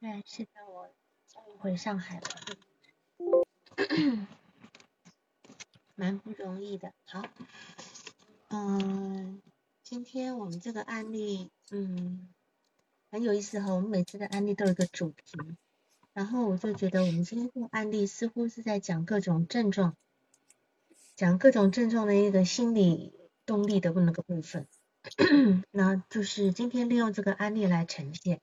[0.00, 0.88] 对，是的，我
[1.28, 2.26] 终于回上海了，
[5.94, 6.94] 蛮不容易的。
[7.04, 7.22] 好，
[8.48, 9.42] 嗯，
[9.82, 12.30] 今天我们这个案例，嗯，
[13.10, 13.74] 很有意思哈。
[13.74, 15.38] 我们每次的案例都有一个主题，
[16.14, 19.94] 然后我就觉得我们今天这个案例似乎是在讲各种症状，
[21.14, 23.12] 讲各种症状的一个心理
[23.44, 24.66] 动力的那个部分。
[25.70, 28.40] 那就是今天利用这个案例来呈现。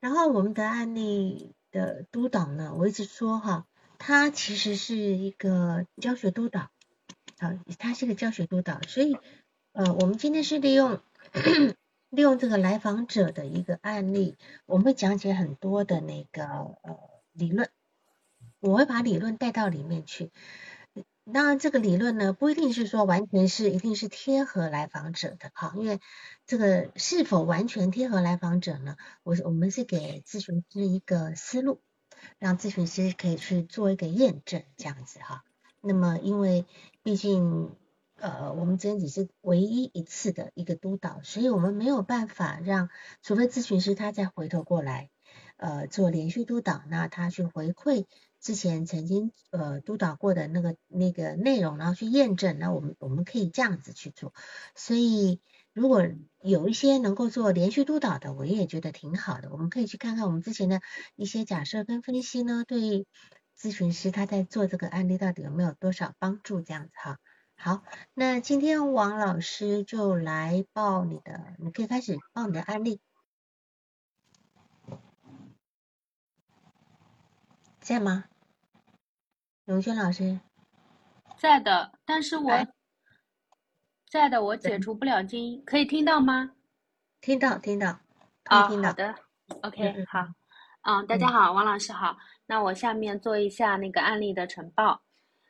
[0.00, 3.66] 然后我们的案例的督导呢，我一直说哈，
[3.98, 6.70] 他其实是一个教学督导，
[7.38, 9.16] 好，他是个教学督导，所以
[9.72, 11.00] 呃，我们今天是利用
[12.10, 16.98] 利用这个来访者的一个案例，我们会讲解很多的那个呃
[17.32, 17.68] 理论，
[18.60, 20.30] 我会把理论带到里面去。
[21.32, 26.00] 当然，这个理论呢，不一定是说完全是一定是贴合来访者的哈，因为
[26.46, 28.96] 这个是否完全贴合来访者呢？
[29.24, 31.82] 我我们是给咨询师一个思路，
[32.38, 35.44] 让咨询师可以去做一个验证，这样子哈。
[35.82, 36.64] 那么，因为
[37.02, 37.76] 毕竟
[38.16, 42.88] 呃，我们今天只是唯一一次的一个督导，所以我们没有办法让，
[43.22, 45.10] 除非咨询师他再回头过来
[45.56, 48.06] 呃做连续督导，那他去回馈。
[48.40, 54.32] 之前曾经呃督导过的那个那个内容，然后去验证，那我们我们可以这样子去做。
[54.74, 55.40] 所以
[55.72, 56.04] 如果
[56.40, 59.50] 有一些能够做连续督导的，我也觉得挺好的。
[59.50, 60.80] 我们可以去看看我们之前的
[61.16, 63.06] 一些假设跟分析呢，对
[63.58, 66.60] 咨询师他在做这个案例到底有没有多少帮助？
[66.60, 67.18] 这样子哈。
[67.60, 67.82] 好，
[68.14, 73.00] 那今天王老师就来报你的，你可以开始报你的案例，
[77.88, 78.24] 在吗？
[79.64, 80.38] 刘轩老师，
[81.38, 82.50] 在的，但是我
[84.10, 86.50] 在的，我解除不了静音，可以听到吗？
[87.22, 87.98] 听到，听到，
[88.44, 89.14] 啊，好的
[89.62, 90.28] ，OK，好，
[90.82, 95.00] 嗯，大家好，王老师好，那我下面做一下那个案例的呈报，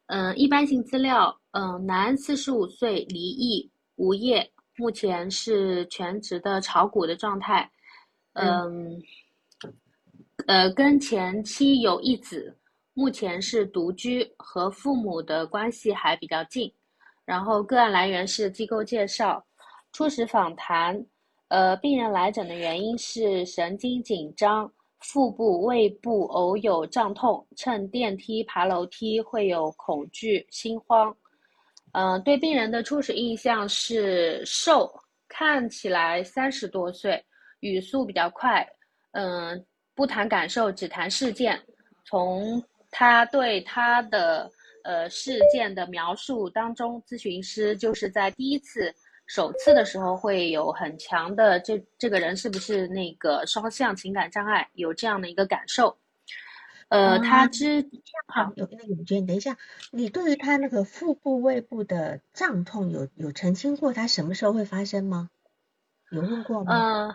[0.07, 7.69] 嗯，一般性资料，嗯，男，四十五岁，离异，无业，目前是全职的炒股的状态，
[8.35, 9.03] 嗯，
[10.49, 12.57] 呃，跟前妻有一子。
[12.95, 16.73] 目前是独居，和父母的关系还比较近。
[17.27, 19.45] 然后个案来源是机构介绍，
[19.93, 21.05] 初始访谈。
[21.49, 31.15] 呃，病人来诊的原因是神经紧张，腹部、胃部偶有胀痛，乘电梯、爬楼梯会有恐惧、心慌。
[31.93, 34.91] 嗯，对病人的初始印象是瘦，
[35.29, 37.23] 看起来三十多岁，
[37.61, 38.67] 语速比较快。
[39.13, 39.63] 嗯，
[39.99, 41.61] 不谈感受，只谈事件。
[42.05, 44.49] 从他对他的
[44.85, 48.95] 呃事件的描述当中，咨询师就是在第一次、
[49.27, 55.99] 首次的时候会有很强的这这个人是不是那个双向情感障碍，有这样的一个感受。
[56.91, 57.85] 呃，他之
[58.29, 59.57] 好有那个永娟，等一下，
[59.91, 65.29] 你对于他那个腹部、胃部的胀痛有有澄清过，他什么时候会发生吗？
[66.13, 66.73] 有问过吗？
[66.73, 67.15] 嗯，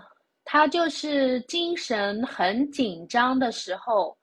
[0.53, 4.15] 他就是精神很紧张的时候。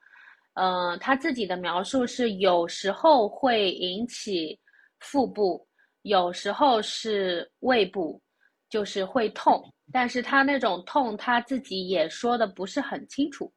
[0.54, 4.56] 嗯，他自己的描述是有时候会引起
[5.00, 5.66] 腹部，
[6.02, 8.20] 有时候是胃部，
[8.68, 9.60] 就是会痛，
[9.92, 13.52] 但是他那种痛他自己也说的不是很清楚。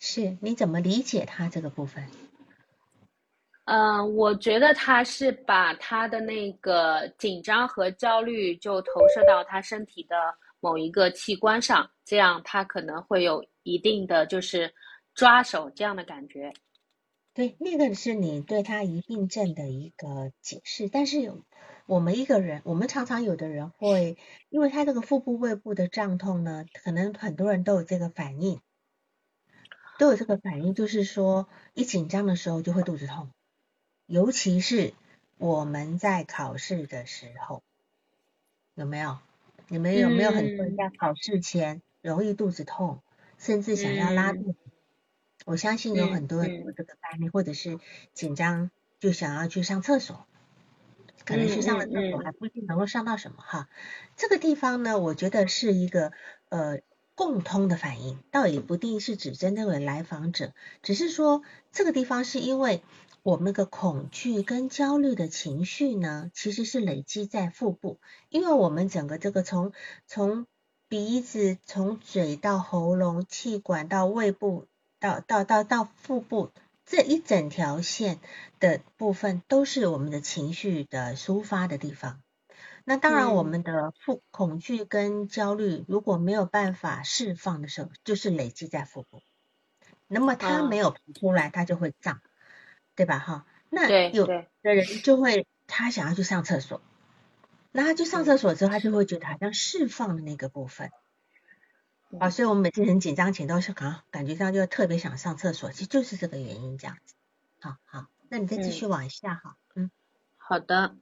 [0.00, 2.04] 是，你怎么理解他这个部分？
[3.66, 10.16] 嗯，我觉得他是把他的那个紧张和焦虑就投射到他身体的
[10.60, 14.74] 某一个器官上，这样他可能会有一定的就是。
[15.14, 16.54] 抓手这样的感觉，
[17.34, 20.88] 对，那个是你对他疑病症的一个解释。
[20.88, 21.44] 但是有
[21.86, 24.16] 我们一个人，我们常常有的人会，
[24.48, 28.60] 因为他这个腹部、胃部的胀痛呢，可能很多人都有这个反应，
[29.98, 33.32] 都有这个反应，就是说一紧张的时候就会肚子痛，
[34.06, 34.94] 尤其是
[35.36, 37.64] 我们在考试的时候，
[38.76, 39.18] 有没有？
[39.68, 43.00] 你们有没有很多人在考试前容易肚子痛，
[43.38, 44.58] 甚至想要拉肚子？
[45.44, 47.78] 我相信有很多人有这个概念，或者是
[48.14, 50.26] 紧张就想要去上厕所，
[51.24, 53.68] 可能去上了厕所还不一定能够上到什么哈。
[54.16, 56.12] 这个地方呢，我觉得是一个
[56.48, 56.80] 呃
[57.14, 61.42] 共通的反应，倒也不一定是指针对为来访者，只是说
[61.72, 62.82] 这个地方是因为
[63.22, 67.98] 我们那个恐惧跟焦虑的情绪呢，其实是累积在腹部，
[68.28, 69.72] 因为我们整个这个从
[70.06, 70.46] 从
[70.88, 74.66] 鼻子从嘴到喉咙气管到胃部。
[75.00, 76.50] 到到到到腹部
[76.84, 78.18] 这一整条线
[78.58, 82.20] 的部分，都是我们的情绪的抒发的地方。
[82.84, 89.22] 那当然，我们的腹恐惧跟焦虑如果没有办法释放的时候，就是累积在腹部。
[90.08, 92.20] 那么它没有排出来，它就会胀，
[92.98, 93.20] 对吧？
[93.20, 96.80] 哈，那有的人就会他想要去上厕所，
[97.70, 100.90] 那他去上厕所之后，他就会觉得好像释放的那个部分，
[102.18, 107.14] 啊，所以我们每次很紧张前都是感感觉上就特别想上厕所，其实就是这个原因这样子。
[107.60, 109.92] 好好，那你再继续往下哈，嗯，
[110.36, 110.96] 好的，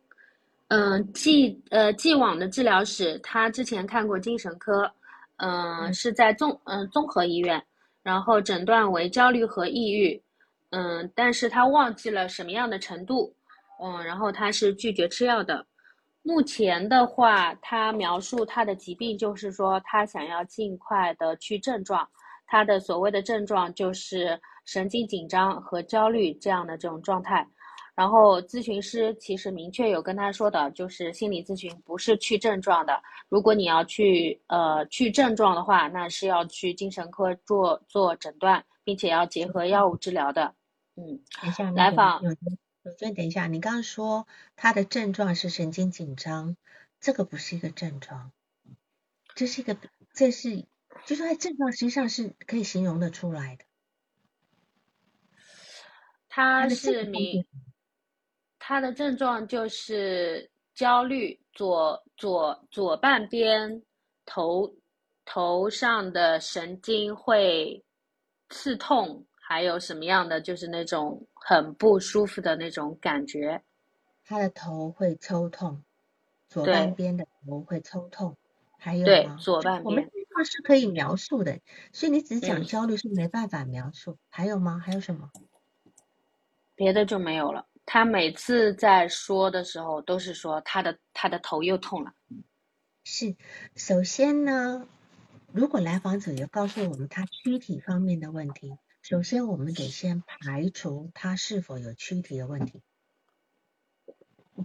[0.68, 4.92] 嗯，既呃既往的治疗史，他之前看过精神科，
[5.38, 7.64] 嗯，是在综嗯综合医院。
[8.02, 10.22] 然后诊断为焦虑和抑郁，
[10.70, 13.34] 嗯，但是他忘记了什么样的程度，
[13.82, 15.64] 嗯，然后他是拒绝吃药的。
[16.22, 22.06] 目前的话，他描述他的疾病就是说他想要尽快的去症状，
[22.46, 27.46] 他的所谓的症状就是神经紧张和焦虑这样的这种状态。
[27.94, 33.00] 然后咨询师其实明确有跟他说的，就是心理咨询不是去症状的。
[33.28, 40.52] 如果你要去呃去症状的话，那是要去精神科做做诊断，并且要结合药物治疗的。
[40.96, 42.30] 嗯，等一下，来访有
[42.82, 44.26] 有娟，等一下，你刚刚说
[44.56, 46.56] 他的症状是神经紧张，
[47.00, 48.32] 这个不是一个症状，
[49.34, 49.76] 这是一个，
[50.12, 50.64] 这是
[51.04, 53.64] 就是他症状实际上是可以形容的出来的。
[56.28, 57.46] 他是你。
[58.68, 63.80] 他的症状就是焦虑，左左左半边
[64.24, 64.74] 头
[65.24, 67.84] 头上的神经会
[68.48, 73.62] 刺痛，还有什么样的就是那种很不舒服的那种感觉。
[74.24, 75.84] 他的头会抽痛，
[76.48, 78.36] 左半边的头会抽痛，
[78.76, 79.84] 还有对左半边。
[79.84, 81.60] 我们症状是可以描述的，
[81.92, 84.18] 所以你只讲焦虑是没办法描述。
[84.28, 84.82] 还有吗？
[84.84, 85.30] 还有什么？
[86.74, 87.68] 别的就没有了。
[87.84, 92.12] 他每次在说的时候，都是说他的他的头又痛了。
[93.04, 93.36] 是，
[93.76, 94.88] 首先呢，
[95.52, 98.76] 如果来访者有告诉我们他躯体方面的问题，
[99.08, 102.82] 首先我们得先排除他是否有躯体的问题，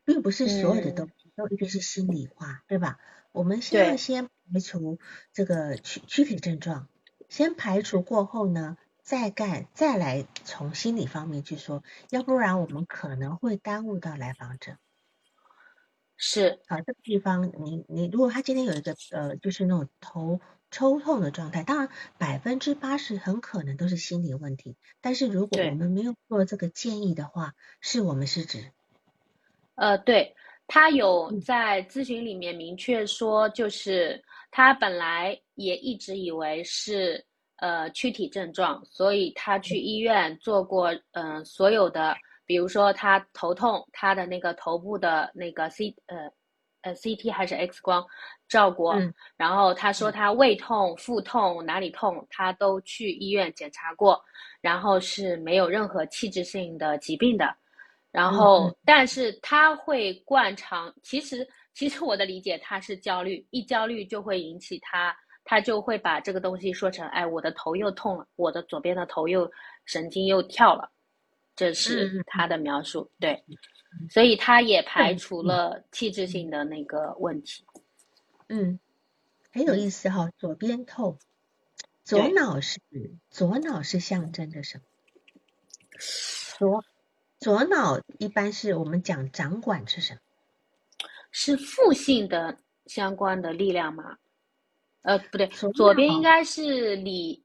[0.04, 2.98] 并不是所有的东西都一定是心理化，对吧？
[3.34, 4.98] 我们先要先排除
[5.32, 6.90] 这个躯躯体症状，
[7.30, 8.78] 先排除过后呢？
[9.04, 14.78] 再干，再来从心理方面去说，要不然我们可能会耽误到来访者。
[16.18, 24.78] 是，啊，这个地方，你你如果他今天有一个呃，就是那种头抽痛的状态，当然百分之八十很可能都是心理问题。
[25.02, 28.72] 但是如果我们没有做这个建议的话，是我们失职。
[29.76, 30.36] 呃，对
[30.66, 37.24] 他有在咨询里面明确说，就是他本来也一直以为是。
[37.62, 46.32] 呃，躯体症状，所以他去医院做过，嗯，所有的，比如说他头痛，他的那个头部的那个 C，呃，
[46.82, 48.06] 呃，CT 还是 X 光
[48.48, 48.96] 照过，
[49.38, 54.24] 然后他说他胃痛、腹痛哪里痛，他都去医院检查过，
[54.62, 57.56] 然后是没有任何器质性的疾病的，
[58.12, 65.16] 然后但是他会惯常，其实其实我的理解他是焦虑，一焦虑就会引起他。
[65.44, 69.52] 他就会把这个东西说成，哎，我的头又痛了，我的左边的头又
[69.86, 70.88] 神经又跳了，
[71.56, 73.12] 这是他的描述。
[73.20, 73.44] 对，
[74.10, 77.64] 所以他也排除了器质性的那个问题。
[78.48, 78.80] 嗯，
[79.52, 81.18] 很有意思哈，左边透，
[82.04, 82.80] 左脑是
[83.30, 84.84] 左脑是象征着什么？
[86.58, 86.84] 左
[87.40, 90.20] 左脑一般是我们讲掌管是什么？
[91.32, 94.18] 是负性的相关的力量吗？
[95.04, 97.44] 呃，不对，左边应该是理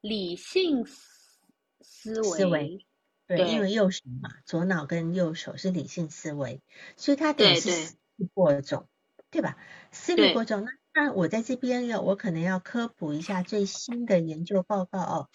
[0.00, 0.86] 理性
[1.80, 2.85] 思维，
[3.26, 6.60] 对，因为右手嘛，左脑跟右手是理性思维，
[6.96, 8.88] 所以它得是思虑过重，
[9.30, 9.56] 对吧？
[9.92, 15.28] 思虑过重，那那我在这边要，我可能要科普一下最新的研究报告哦，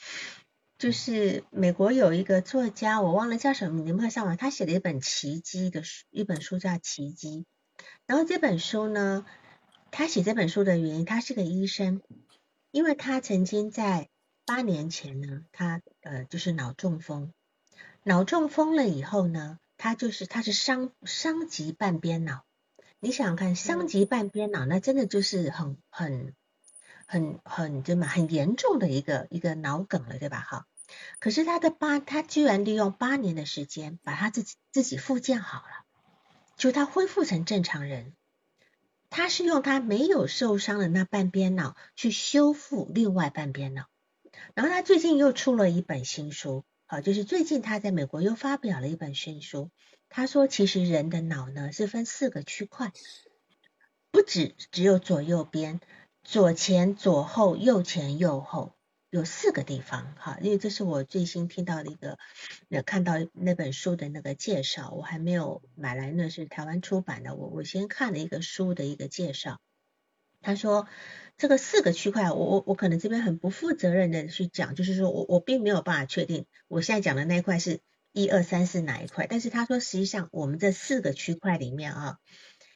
[0.77, 7.45] 就是美国有一个作家，我忘了叫什么，你们可以上网，他写了一本奇迹的书，一本书叫《奇迹》，
[8.05, 9.25] 然后这本书呢。
[9.93, 12.01] 他写这本书的原因，他是个医生，
[12.71, 14.07] 因为他曾经在
[14.45, 17.33] 八年前呢，他呃就是脑中风，
[18.03, 22.45] 脑中风了以后呢，他就是他是伤伤及半边脑，
[22.99, 26.33] 你想想看，伤及半边脑，那真的就是很很
[27.05, 30.39] 很很怎么很严重的一个一个脑梗了，对吧？
[30.39, 30.65] 哈，
[31.19, 35.85] 可是他的八，他居然利用八年的时间把他自己自己复健好了，
[36.57, 38.13] 就他恢复成正常人。
[39.11, 43.87] 他是用他没有受伤的那半边脑去修复另外半边脑，
[44.55, 49.71] 然后他最近又出了一本新书，好，就是最近他在美国又发表了一本新书。
[50.09, 52.91] 他说，其实人的脑呢是分四个区块，
[54.11, 55.79] 不止只有左右边，
[56.21, 58.75] 左前、左后、右前、右后。
[59.09, 62.17] 有四个地方，哈，因为这是我最新听到的一个，
[62.67, 69.61] 那，看到那本书的那个介绍，我还没有买来，那是台湾出版的，我我先看了一个书的一个介绍，
[70.41, 70.87] 他说
[71.41, 77.79] 这个四个区块，我我我可能这边很不负责任的去讲，就是说我我并没有办法确定我现在讲的那一块是
[78.13, 82.17] 一二三四哪一块，但是他说实际上我们这四个区块里面啊，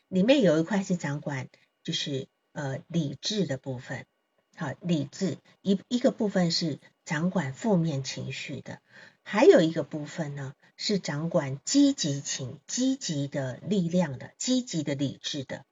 [0.07, 1.47] 里面有一块是掌管
[1.83, 4.07] 就是呃理智的部分。
[4.55, 8.79] 好，理智一一个部分是掌管负面情绪的，
[9.21, 15.65] 还有一个部分呢是掌管积极情、积极的力量的、积极的理智的。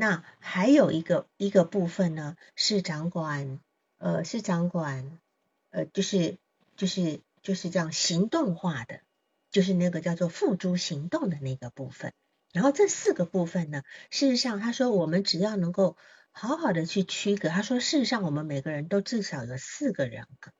[0.00, 3.60] 那还有一个一个部分呢是掌管
[3.98, 5.18] 呃是掌管
[5.68, 6.38] 呃就是
[6.74, 9.00] 就是就是这样行动化的，
[9.50, 12.14] 就是那个叫做付诸行动的那个部分。
[12.52, 15.96] 然后这四个部分呢，事实上他说我们只要能够。
[16.32, 20.52] 好好的去区隔，他说，事实上我们每个人都至少有四个人格，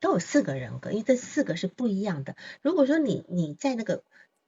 [0.00, 2.34] 都有四个人格，因为这四个是不一样的。
[2.60, 4.02] 如果说你你在那个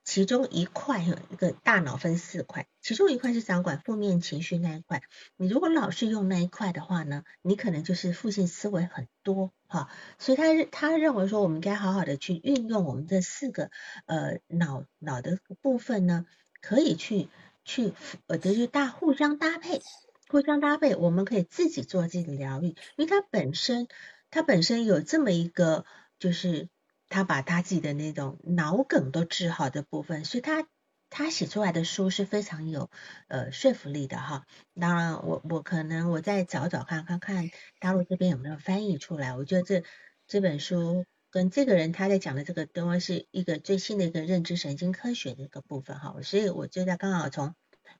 [0.04, 5.02] 其中一块，一个大脑分四块，其中一块是掌管负面情绪那一块，
[5.36, 9.88] 你如果老是用那一块的话呢，你可能就是负性思维很多哈。
[10.18, 13.70] 所以他他认为说，我们应该好好的去运用我们这四个
[14.06, 16.26] 呃脑脑的部分呢，
[16.60, 17.28] 可以去
[17.64, 17.92] 去
[18.26, 19.82] 呃就是大互相搭配。
[20.28, 23.86] 互相搭配，我们可以自己做自己的疗愈，因为他本身，
[24.30, 25.84] 他本身有这么一个，
[26.18, 26.70] 就是
[27.12, 30.66] 他把他自己的那种脑梗都治好的部分，所以他
[31.10, 32.90] 他写出来的书是非常有
[33.28, 34.46] 呃说服力的哈。
[34.80, 39.36] 当然，我我可能我再找找看看看大陆这边有没有翻译出来。
[39.36, 39.84] 我觉得这
[40.26, 46.16] 这本书跟这个人他在讲的这个，东西是一个最新的一个认知神经科学的一个部分哈。
[46.22, 47.54] 所以我觉得刚好从。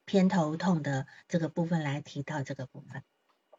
[0.04, 3.04] 偏头痛的这个部分来提到这个部分，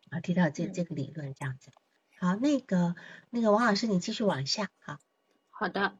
[0.09, 1.71] 啊，提到这这个理论这样子。
[2.19, 2.95] 好，那个
[3.29, 4.69] 那个王老师，你继续往下。
[4.79, 4.99] 好，
[5.55, 5.93] 好的，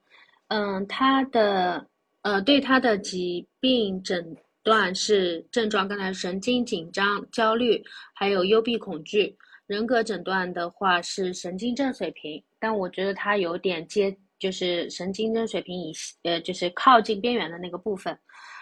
[0.48, 1.88] 嗯，他的
[2.24, 7.81] 呃，对他的疾病诊断是症状，刚才神经紧张、焦虑，
[8.13, 9.38] 还有幽闭恐惧。
[9.67, 15.93] 人格诊断的话是神经症水平，但我觉得他有点接，就是神经症水平以
[16.24, 18.17] 呃，就是靠近边缘的那个部分。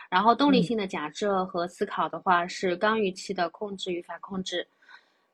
[0.10, 4.68] 然后动力性的假设和思考的话是刚预期的控制与反控制。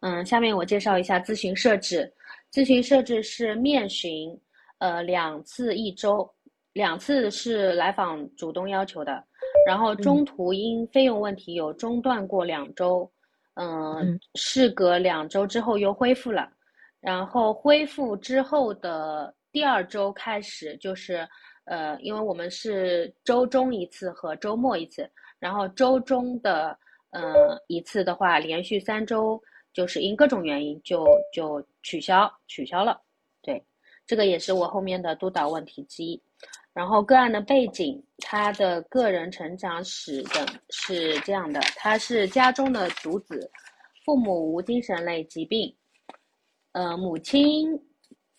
[0.01, 2.13] 嗯，下面我介绍一下咨询设置。
[2.53, 4.39] 咨询设置是面询，
[4.79, 6.29] 呃，两次一周，
[6.73, 9.23] 两次是来访主动要求的。
[9.65, 13.09] 然后中途因费用问题有中断过两周，
[13.55, 16.49] 嗯，事隔两周之后又恢复了。
[16.99, 21.27] 然后恢复之后的第二周开始就是。
[21.69, 25.05] 呃，因为我们是周中一次和周末一次，
[25.37, 26.69] 然后周中的
[27.09, 29.37] 呃一次的话，连续三周
[29.73, 32.97] 就是因各种原因就就取消取消了。
[34.07, 36.19] 这个也是我后面的督导问题之一。
[36.73, 43.49] 然后个案的背景，他的个人成长史等是这样的：他是家中的独子，
[44.05, 45.75] 父母无精神类疾病，
[46.73, 47.67] 呃，母亲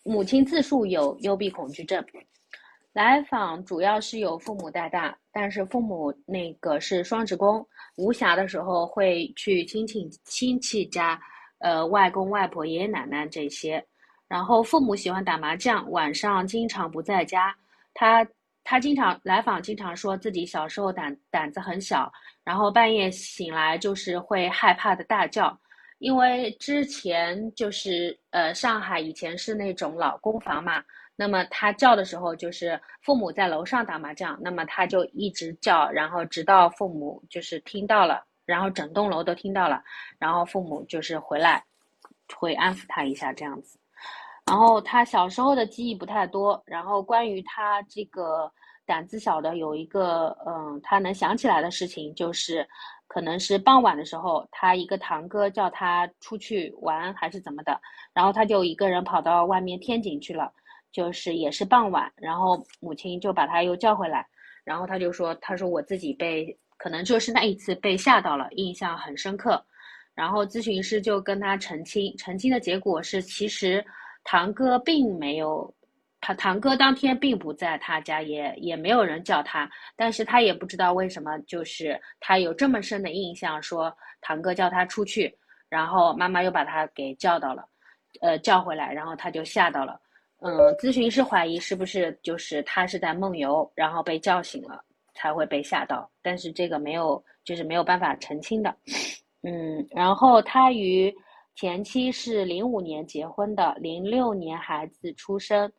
[0.03, 2.03] 母亲自述有幽闭恐惧症。
[2.93, 7.65] 来访主要是由父母带大，但是父母那个是双职工，
[7.97, 11.19] 无暇的时候会去亲戚亲戚家，
[11.59, 13.85] 呃，外公外婆、爷爷奶奶这些。
[14.29, 17.53] 然后父母喜欢打麻将，晚上经常不在家。
[17.93, 18.25] 他
[18.63, 22.09] 他经常来访，经常说自己小时候胆胆子很小，
[22.43, 25.59] 然后半夜醒来就是会害怕的大叫，
[25.97, 30.83] 因为之前就是呃上海以前是那种老公房嘛。
[31.15, 39.83] 那么他叫的时候，就是父母在楼上打麻将，那么他就一直叫，然后直到父母就是听到了，然后整栋楼都听到了，
[40.19, 41.65] 然后父母就是回来，
[42.37, 43.78] 会安抚他一下这样子。
[44.49, 48.51] 然后他小时候的记忆不太多，然后关于他这个
[48.85, 52.67] 胆子小的，有一个嗯，他能想起来的事情，就是
[53.07, 57.79] 可能是傍晚的时候，他一个堂哥叫他出去玩还是怎么的，
[58.11, 60.51] 然后他就一个人跑到外面天井去了。
[60.91, 64.25] 就是也是傍晚，然后母亲就把他又叫回来，
[64.63, 69.63] 然后他就说：“他说我自己被可能就是那一次被吓到了，印象很深刻。”
[70.15, 73.85] 然后咨询师就跟他澄清，澄清的结果是，其实
[74.31, 75.73] 堂哥并没有，
[76.21, 85.35] 他堂哥当天并不在他家，也也没有人叫他，但是他也不知道为什么，就是他有这么深的印象，说堂哥叫他出去，
[85.67, 87.65] 然后妈妈又把他给叫到了，
[88.21, 89.99] 呃，叫回来，然后他就吓到了。
[90.41, 94.79] 嗯，咨询师怀疑是不是就是他是在梦游，然后被叫醒了
[95.15, 98.71] 才会被吓到，但是这个没有，就是没有办法澄清的。
[99.41, 101.11] 嗯，然后他与
[101.59, 105.69] 前妻是零五年结婚的，零六年孩子出生，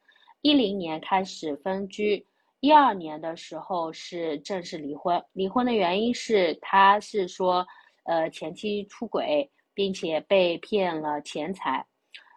[0.42, 2.22] 一零年开始分居，
[2.60, 5.18] 一二年的时候是正式离婚。
[5.32, 7.66] 离婚的原因是他是说，
[8.04, 11.82] 呃，前妻出轨，并且被骗了钱财。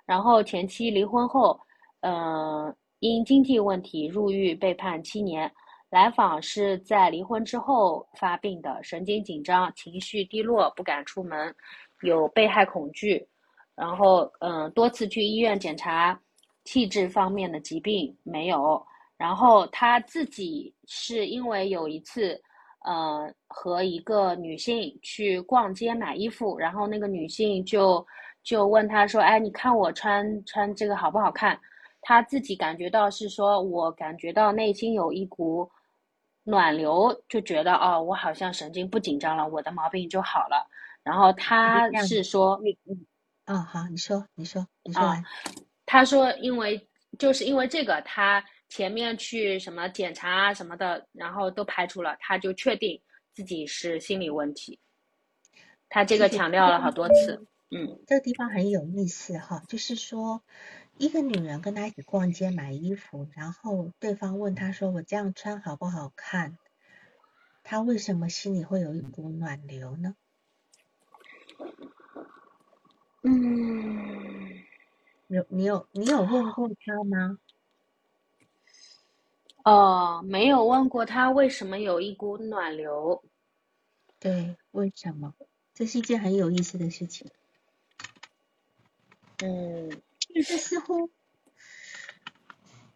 [0.05, 1.59] 然后前妻离婚后，
[1.99, 5.51] 嗯，因经济问题入狱，被判七年。
[5.89, 11.53] 来访是在离婚之后发病的，神经紧张，情绪低落，不敢出门，
[12.03, 13.27] 有被害恐惧。
[13.75, 16.19] 然后，嗯，多次去医院检查，
[16.63, 18.83] 气质方面的疾病没有。
[19.17, 22.39] 然后他自己是因为有一次，
[22.85, 28.05] 呃，和一个女性去逛街买衣服，然后那个女性就
[28.43, 31.59] 就问他说：“哎，你看我穿穿这个好不好看？”
[32.05, 35.69] 他自己感觉到是说，我感觉到内心有一股
[36.43, 40.67] 暖流，就觉得哦，我好像神经不紧张了，我的毛病就好了。
[41.03, 43.05] 然后他是说，嗯。
[43.45, 45.01] 啊，好，你说，你说，你说。
[45.85, 46.87] 他说，因为
[47.19, 53.01] 就是因为这个，他前面去什么检查啊什么的，然后都排除了，他就确定
[53.33, 54.79] 自己是心理问题。
[55.89, 57.45] 他这个强调了好多次。
[57.69, 60.41] 嗯，这个地方很有意思哈，就是说，
[60.97, 66.57] 一个女人跟他一起逛街买衣服，然后对方问他说：“我这样穿好不好看？”
[67.63, 70.15] 他为什么心里会有一股暖流呢？
[73.25, 74.63] 嗯，
[75.27, 77.37] 有你有你有问过他吗？
[79.63, 83.23] 哦，没有问过他为什么有一股暖流。
[84.19, 85.33] 对，为什么？
[85.73, 87.31] 这是一件很有意思的事情。
[89.37, 91.09] 嗯，就是似乎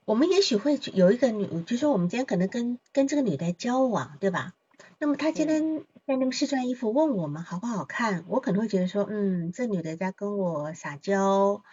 [0.04, 4.54] 我们也许会有一个女，就说我们今天可能跟跟这个女的交往，对吧？
[5.00, 5.86] 那么她今天。
[6.08, 11.66] 在那个试穿衣服问我们好不好看，我可能会觉得说，嗯，这女的在跟我撒娇，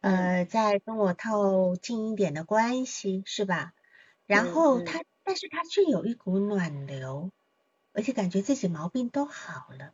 [0.00, 3.74] 呃，在跟我套近一点的关系，是吧？
[4.24, 7.30] 然后她，但是她却有一股暖流，
[7.92, 9.92] 而且感觉自己毛病都好了。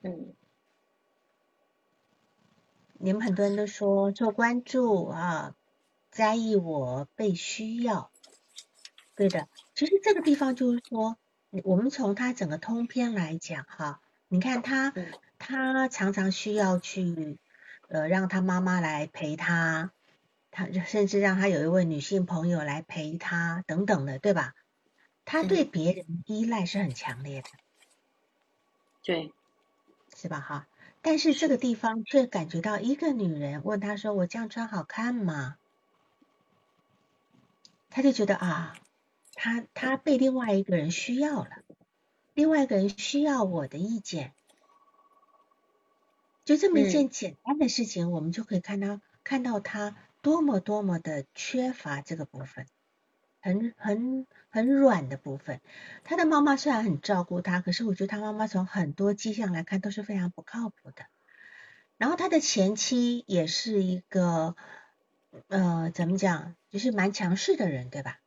[0.00, 0.32] 嗯，
[2.94, 5.54] 你们很多人都说做关注啊，
[6.10, 8.10] 在意我被需要，
[9.14, 9.48] 对的。
[9.74, 11.18] 其实这个地方就是说。
[11.64, 14.94] 我们从他整个通篇来讲，哈，你看他，
[15.38, 17.38] 他常常需要去，
[17.88, 19.92] 呃，让他妈妈来陪他，
[20.50, 24.54] 他甚至让他有一位女性朋友来陪他，等等的，对吧？
[25.26, 27.48] 他对别人依赖是很强烈的，
[29.02, 29.34] 对，
[30.16, 30.40] 是吧？
[30.40, 30.66] 哈，
[31.02, 35.58] 但是这个地方却感觉到一个女人问他说：“我这样穿好看吗？”
[37.90, 38.74] 他就觉得啊。
[39.44, 41.48] 他他被另外一个人需要了，
[42.32, 44.34] 另外一个人需要我的意见，
[46.44, 52.68] 就这么一件简单的事情，我们就可以看到看到他多么多么的缺乏这个部分，
[53.40, 55.60] 很很很软的部分。
[56.04, 61.06] 他的妈妈虽然很照顾他，可是我觉得他妈妈从很多迹象来看都是非常不靠谱的。
[61.96, 64.54] 然后他的前妻也是一个
[65.48, 68.20] 呃怎么讲，就是蛮强势的人，对吧？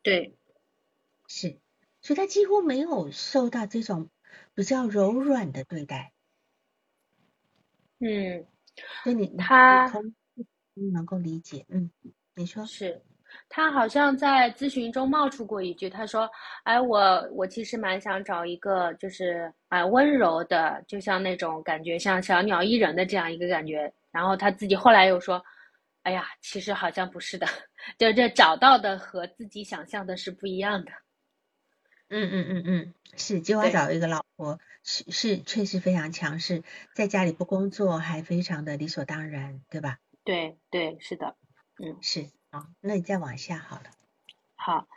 [0.00, 0.37] 对，
[1.28, 1.60] 是，
[2.00, 4.08] 所以他几乎没有受到这种
[4.54, 6.12] 比较柔软的对待。
[8.00, 8.46] 嗯，
[9.04, 9.92] 所以你他
[10.92, 11.90] 能够理解，嗯，
[12.34, 13.00] 你说是，
[13.48, 16.28] 他好像在咨询中冒出过一句，他说
[16.64, 25.40] ：“哎，我我其实蛮想找一个就是啊温柔的，就像那种感觉像小鸟依人的这样一个感觉。”然后他自己后来又说。
[26.04, 27.46] 哎呀，其实好像不是的，
[27.98, 30.90] 就这找到的和自己想象的是不一样的。
[32.10, 36.62] 嗯嗯嗯嗯，是，计划找一个老婆是是确实非常强势，
[36.94, 39.98] 在家里不工作还非常的理所当然，对吧？
[40.24, 41.36] 对对，是的，
[41.78, 43.90] 嗯是啊，那你再往下好了。
[44.56, 44.88] 好，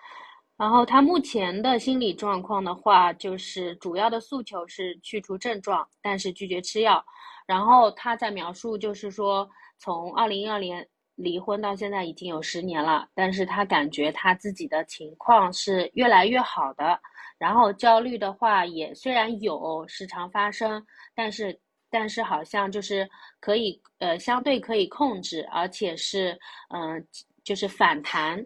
[0.56, 7.06] 然后他目前的心理状况的话，就是主要的诉求是去除症状，但是拒绝吃药。
[7.46, 10.88] 然后他在描述就是说，从二零一二年。
[11.16, 17.00] 离婚到现在已经有十年了，但是他感觉他自己的情况是越来越好的，
[17.38, 23.08] 然后焦虑的话也虽然有时常发生，但是但是好像就是
[23.40, 26.38] 可以呃相对可以控制，而且是
[26.70, 27.06] 嗯
[27.44, 28.44] 就是反弹，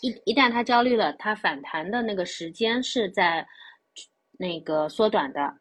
[0.00, 3.46] 一一旦他焦虑了，他反弹的那个时间是在
[4.38, 5.54] 那个缩短的，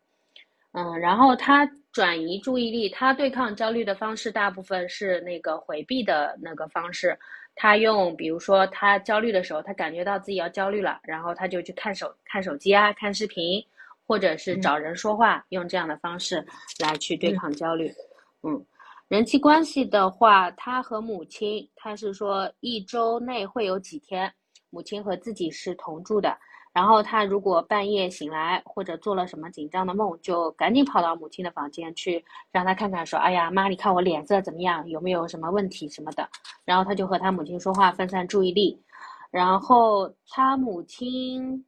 [0.72, 1.70] 嗯，然后他。
[1.94, 7.18] 转移注意力，他对抗焦虑的方式大部分是那个回避的那个方式。
[7.56, 13.64] 他用，比如说他焦虑的时候，他感觉到自己要焦虑了，然后他就去看手看手机啊，看视频，
[14.08, 16.44] 或者是找人说话，用这样的方式
[16.80, 17.94] 来去对抗焦虑。
[18.42, 18.66] 嗯，
[19.08, 24.34] 人际关系的话，他和母亲，他是说一周内会有几天，
[24.72, 26.36] 母亲和自己是同住的。
[26.74, 34.90] 然后他如果半夜醒来或者做了什么紧张的梦，就赶紧跑到母亲的房间去，让他看看，说：“哎呀，妈，你看我脸色怎么样？
[34.90, 36.28] 有没有什么问题什么的？”
[36.66, 38.82] 然后他就和他母亲说话，分散注意力。
[39.30, 41.64] 然后他母亲，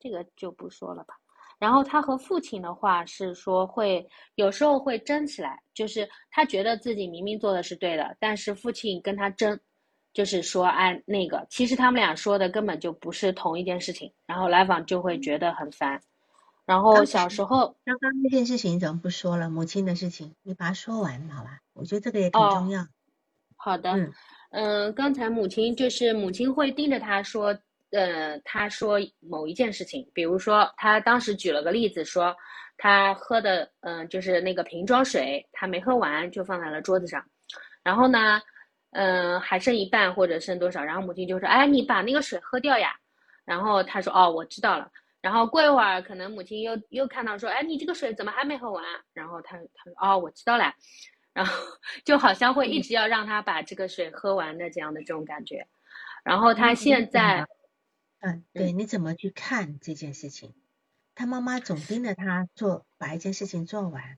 [0.00, 1.14] 这个就不说了吧。
[1.58, 9.58] 然后他和父亲的话是说会有时候会争起来，就是他觉得自己明明做的是对的，但是父亲跟他争。
[10.16, 16.00] 就是说，按那个，其实他们俩说的根本就不是同一件事情，然后来访就会觉得很烦。
[16.64, 19.50] 然后小时候，刚刚那件事情怎么不说了？
[19.50, 21.58] 母亲的事情，你把它说完好吧？
[21.74, 22.86] 我觉得这个也挺重要。
[23.56, 24.12] 好的，嗯
[24.52, 27.54] 嗯，刚才母亲就是母亲会盯着他说，
[27.90, 32.34] 呃，他说某一件事情，比如说他当时举了个例子，说
[32.78, 37.22] 他喝的，嗯，就是那个瓶装水，他没喝完就放在了桌子上，
[37.82, 38.40] 然后呢？
[38.96, 40.82] 嗯，还剩一半或者剩多少？
[40.82, 42.96] 然后母亲就说：“哎，你把那个水喝掉呀。”
[43.44, 48.82] 然后他说：“哦，我知道了。”然后过一会儿，可能母亲又又看到说：“哎，你这个水怎么还没喝完？”
[49.12, 50.72] 然后他他说：“哦，我知道了。”
[51.34, 51.52] 然后
[52.06, 55.66] 就好像会一直要让他把这个水喝完的这样的这种感觉。
[56.24, 57.44] 然后他现在，
[58.20, 60.54] 嗯，对，你怎么去看这件事情？
[61.14, 64.16] 他妈妈总盯着他做，把一件事情做完。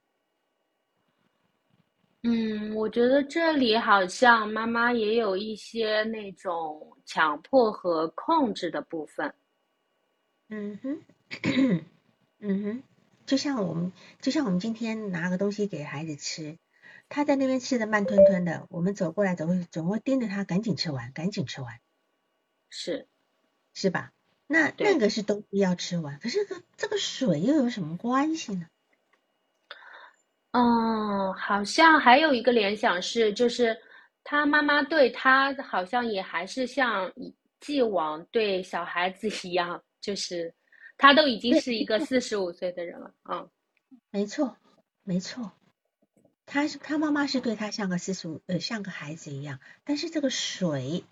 [2.22, 9.33] 嗯，我觉得这里好像妈妈也有一些那种强迫和控制的部分。
[10.48, 11.00] 嗯哼，
[12.40, 12.83] 嗯哼，
[13.24, 16.59] 就像我们，就像我们今天拿个东西给孩子吃，
[17.09, 21.78] 他在那边吃的慢吞吞的，我们走过来总会总会盯着他赶紧吃完，赶紧吃完，
[22.68, 23.07] 是
[23.74, 24.12] 是吧？
[24.48, 28.66] 那那个是东西要吃完，可是这个这个水又有什么关系呢？
[30.52, 33.76] 嗯，好像还有一个联想是，就是
[34.24, 37.12] 他妈妈对他好像也还是像
[37.61, 40.54] 既往对小孩子一样，就是
[40.96, 43.14] 他都已经是一个四十五岁的人了。
[43.30, 43.48] 嗯，
[44.11, 44.56] 没错，
[45.04, 45.52] 没错，
[46.46, 51.04] 他是他妈妈是对他像个四十五呃像个孩子一样，但是这个水。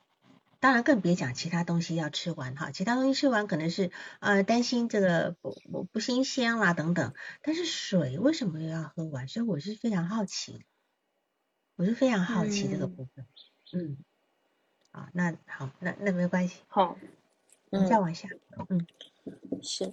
[0.58, 3.90] 当然，更别讲其他东西要吃完哈，其他东西吃完可能是
[4.20, 9.28] 呃担心这个不不不新鲜啦等等，但是水为什么又要喝完？
[9.28, 10.64] 所以我是非常好奇，
[11.76, 13.26] 我是非常好奇这个部分。
[13.72, 13.96] 嗯，
[14.92, 16.96] 啊，那好，那那没关系，好，
[17.70, 18.28] 嗯，再往下，
[18.68, 18.86] 嗯，
[19.62, 19.92] 是，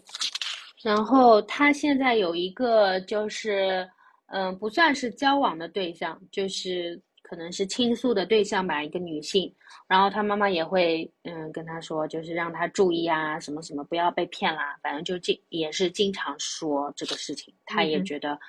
[0.81, 3.89] 然后他现在有一个就是
[4.27, 7.01] 嗯不算是交往的对象，就是。
[7.33, 9.51] 可能是倾诉的对象吧，一个女性，
[9.87, 17.51] 然后她妈妈也会嗯跟她说，就是让她注意啊，什么什么不要被骗啦，反正就经也是经常说这个事情。
[17.65, 18.39] 她也觉得，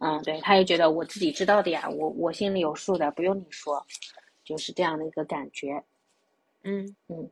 [0.00, 3.80] 嗯，对，她也觉得我自己知道的呀，我我心里有数的，不用你说，
[4.44, 5.84] 就是这样的一个感觉。
[6.64, 7.18] 嗯嗯。
[7.18, 7.30] 嗯，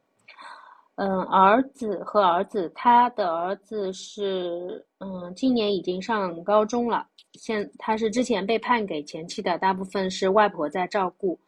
[1.03, 7.07] 嗯儿子和儿子，他的儿子是嗯今年已经上高中了。
[7.33, 11.39] 现他是之前被判给前妻的，大部分是外婆在照顾。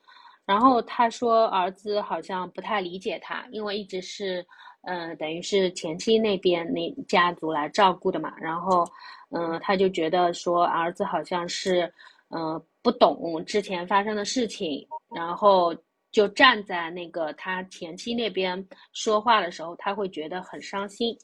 [0.47, 4.45] 然后他说儿子好像不太理解他，因为一直是，
[4.85, 8.33] 嗯，等于是前妻那边那家族来照顾的嘛。
[8.41, 8.85] 然后，
[9.33, 11.93] 嗯，他就觉得说儿子好像是，
[12.31, 15.75] 嗯，不懂之前发生的事情，然后
[16.13, 21.17] 就站在那个他前妻那边说话的时候，他会觉得很伤心。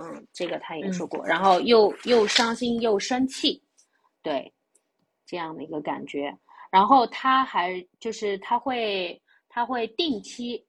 [0.00, 3.62] 嗯，这个他也说过，然后又又伤心又生气。
[4.22, 4.52] 对，
[5.26, 6.36] 这样的一个感觉。
[6.70, 10.64] 然后他还就是他会他会定期，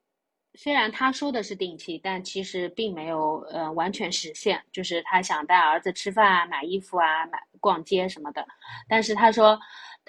[0.56, 4.64] 虽然他说的是定期，但其实并没有呃完全实现。
[4.72, 8.46] 就是他想带儿子吃饭啊、买衣服啊、买逛街什么的。
[8.88, 9.60] 但是他说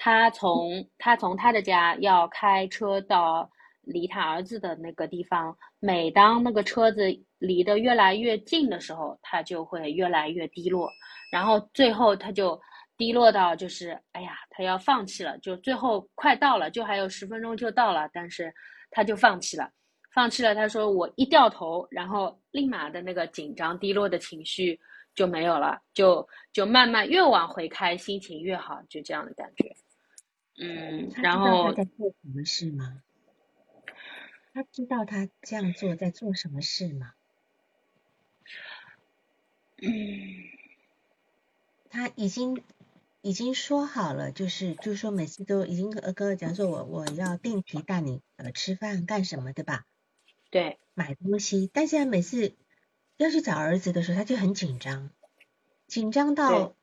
[0.03, 3.47] 他从他从他的家要开车到
[3.81, 7.03] 离他儿子的那个地方，每当那个车子
[7.37, 10.89] 离得越来越近的时候，他就会越来越低落。
[11.31, 12.59] 然后最后他就。
[12.97, 18.53] 低落到就是，哎呀，他要放弃了，就最后快到了，就还有十分钟就到了，但是
[18.91, 19.67] 他就放弃了，
[20.13, 20.53] 放弃了。
[20.53, 24.79] 他说我一掉头，然后立马的那个紧张低落的情绪
[25.15, 29.75] 就没有了，就就慢慢越往回开，心情越好，就这样的感觉。
[30.61, 33.01] 嗯，然后他在做什么事吗？
[34.53, 37.13] 他知道他这样做在做什么事吗？
[39.77, 39.91] 嗯，
[41.89, 42.63] 他已经。
[43.23, 49.85] 已经说好了，就是就是说每次都已经跟哥讲说，我我要定期带你呃吃饭干什么，对吧？
[50.49, 51.69] 对，买东西。
[51.71, 52.55] 但现在每次
[53.17, 55.11] 要去找儿子的时候，他就很紧张。
[55.85, 56.73] 紧张到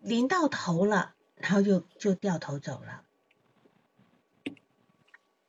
[0.00, 3.04] 临到头了，然后就就掉头走了，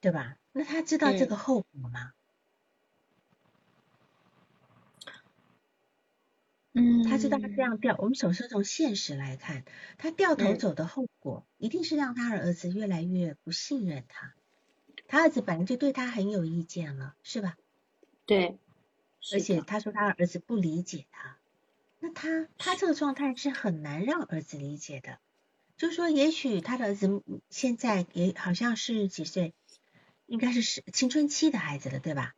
[0.02, 0.38] 对吧？
[0.52, 2.12] 那他知道这个后果吗？
[6.74, 7.96] 嗯，他知道他这样掉。
[8.00, 9.64] 我们首先从现实来看，
[10.00, 14.34] 他掉头走的后果，一定是让他儿子越来越不信任他。
[15.08, 17.56] 他儿子本来就对他很有意见了，是吧？
[18.26, 18.58] 对。
[19.32, 21.38] 而且他说他儿子不理解他，
[22.00, 25.20] 那他他这个状态是很难让儿子理解的。
[25.78, 29.54] 就说，也许他的儿子现在也好像是几岁，
[30.26, 32.34] 应该是是青春期的孩子了，对吧？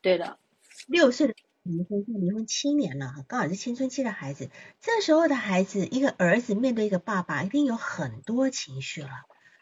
[0.00, 0.38] 对的。
[0.86, 4.50] 六岁的离婚，离婚七年了，刚好是青春期的孩子。
[4.80, 9.08] 这时候的孩子，一个儿子面对一个爸爸，一定有很多情绪了，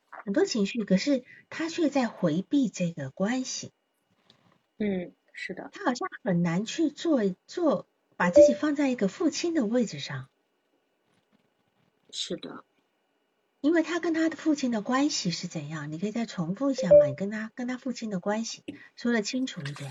[0.09, 3.73] 很多情绪，可是他却在回避这个关系。
[4.79, 5.15] 嗯。
[5.35, 10.29] 是的，他好像很难去做做，把自己放在一个父亲的位置上。
[12.11, 12.65] 是的，
[13.63, 15.91] 因为他跟他的父亲的关系是怎样？
[15.93, 17.07] 你可以再重复一下嘛？
[17.07, 18.65] 你跟他跟他父亲的关系
[18.97, 19.89] 说的清楚一点。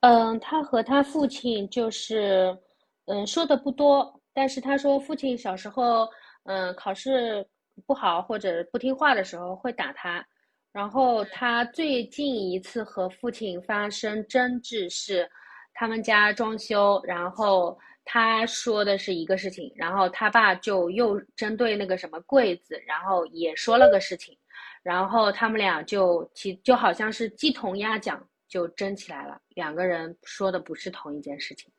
[0.00, 2.58] 嗯，他和他父亲就是，
[3.04, 6.08] 嗯，说的不多，但是他说父亲小时候，
[6.46, 7.46] 嗯，考试
[7.86, 10.26] 不好或者不听话的时候会打他。
[10.72, 15.30] 然后他最近一次和父亲发生争执是，
[15.74, 24.38] 他们家装修，然后他说的是一个事情，然后他爸就又针对那个什么柜子，然后也说了个事情，
[24.82, 29.42] 然后他们俩就其就好像是鸡同鸭讲，就争起来了。
[29.48, 31.72] 两个人说的不是同一件事情。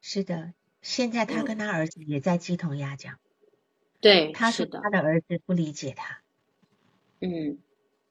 [0.00, 3.18] 是的，现在他跟他儿子也在鸡同鸭讲。
[4.00, 6.20] 对，他是他的儿子不理解他。
[7.20, 7.58] 嗯。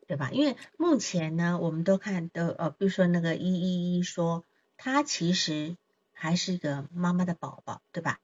[0.07, 0.29] 对吧？
[0.31, 4.43] 因为目前呢，我们都看都呃，比如说那个一一一说，
[4.75, 5.77] 他其实
[6.21, 8.19] 还是个妈妈的宝宝，对吧？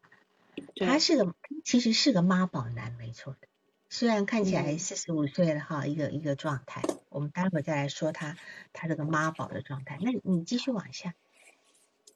[0.75, 1.33] 他是个
[1.63, 3.47] 其实是个妈宝男，没错的。
[3.89, 6.83] 虽然看起来四十五岁了哈，一个一个状态。
[7.09, 8.37] 我们待会再来说他
[8.71, 9.97] 他这个妈宝的状态。
[9.99, 11.15] 那你继续往下。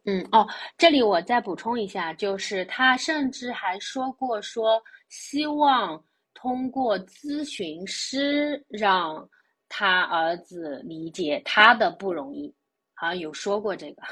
[0.05, 6.03] 嗯哦，这里我再补充一下，就是他甚至还说过说希望
[6.35, 9.27] 通过咨询师让。
[9.73, 12.53] 他儿子理解他的不容易，
[12.93, 14.03] 好像有说过这个。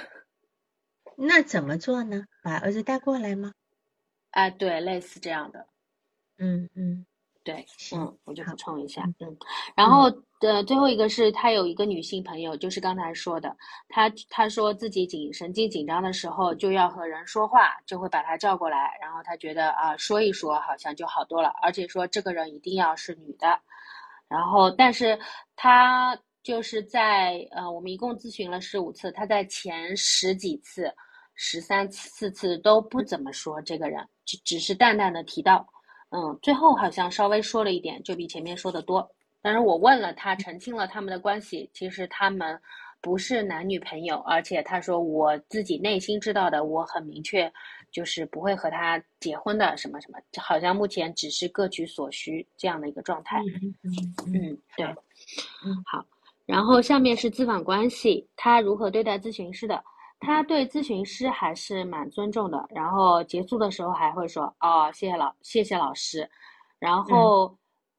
[1.22, 2.24] 那怎么做呢？
[2.42, 3.52] 把儿子带过来吗？
[4.32, 5.68] 哎，对，类似这样的。
[6.38, 7.06] 嗯嗯，
[7.44, 9.38] 对，嗯，我就补充一下，嗯。
[9.76, 10.04] 然后
[10.40, 13.54] 呃最后一个是他有一个女性朋友，就是刚才说的，
[13.90, 23.60] 他他说自己紧神经紧张的时候就要和人说话，就会把他叫过来，然后他觉得啊说一说好像就好多了，而且说这个人一定要是女的。
[24.30, 25.20] 然后，但是
[25.56, 30.94] 他就是在呃，我们一共咨询了十五次，他在前十几次、
[31.42, 35.66] 十三四次都不怎么说这个人，只只是淡淡的提到，
[36.10, 39.10] 嗯，最后好像稍微说了一点，就比前面说的多。
[39.42, 42.60] 但是我问了他，澄清了他们的关系，其实他们
[43.00, 47.52] 不是男女朋友，而且他说我自己内心知道的，我很明确。
[47.92, 53.42] 就是不会和他结婚的，什么什么，好像目前只是各取所需这样的一个状态。
[54.28, 54.86] 嗯，对，
[55.66, 56.06] 嗯，好。
[56.46, 59.84] 然后下面是咨访关系，他如何对待咨询师的？
[60.20, 62.66] 他对咨询师还是蛮尊重的。
[62.70, 66.30] 然后结束的时候还会说：“哦，谢谢老，谢谢老师。”
[66.80, 67.58] 然后，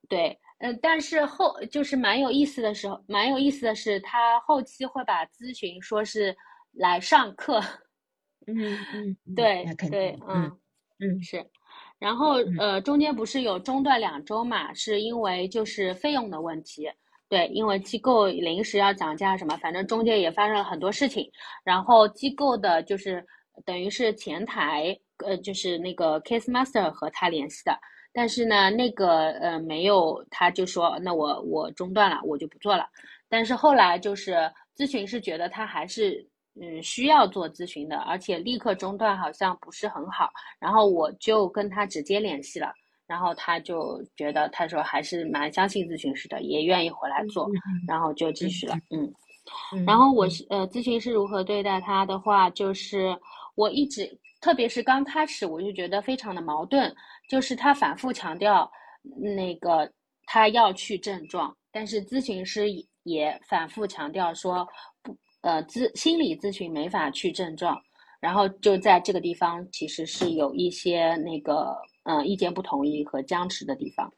[0.09, 6.37] 对，嗯，但是后就是蛮有意思的时候，蛮有意思的是，他后期会把咨询说是
[6.73, 7.61] 来上课。
[8.47, 10.51] 嗯嗯，对对，嗯
[10.99, 11.47] 嗯是，
[11.99, 14.73] 然后呃中间不是有中断两周嘛？
[14.73, 16.91] 是因为就是费用的问题，
[17.31, 21.31] 对，因为机构临时要涨价什么，反正中间也发生了很多事情。
[21.65, 23.25] 然后机构的就是
[23.65, 27.73] 等于是前台，呃，就是那个 case master 和他联系的，
[28.13, 32.87] 但是呢，那个呃没有，他就说那我我中断了，我就不做了。
[33.29, 36.29] 但是后来就是咨询师觉得他还是。
[36.61, 42.75] 嗯，需要做咨询的，而且立刻中断好像不是很好，然后我就跟他直接联系了，
[43.11, 47.51] 然后他就觉得他说还是蛮相信咨询师的，也愿意回来做，
[47.89, 48.77] 然后就继续了。
[48.91, 53.19] 嗯，然后我是呃，咨询师如何对待他的话，就是
[53.57, 54.09] 我一直，
[54.41, 56.95] 特别是刚开始我就觉得非常的矛盾，
[57.29, 58.71] 就是他反复强调
[59.37, 59.91] 那个
[60.27, 62.69] 他要去症状，但是咨询师
[63.03, 64.65] 也反复强调说
[65.03, 65.17] 不。
[65.43, 67.75] 呃，咨心理咨询没法去症状，
[68.21, 71.75] 然后就在这个地方其实是有一些那个
[72.17, 74.13] 呃意见不统一和僵持的地方，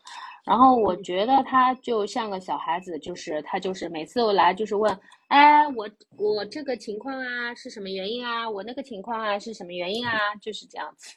[0.45, 8.49] 然后我觉得他就像个小孩子，就是他就是每次我来就是问，哎，我我这个情况啊是什么原因啊？
[8.49, 10.35] 我那个情况啊是什么原因啊？
[10.41, 11.15] 就是这样子。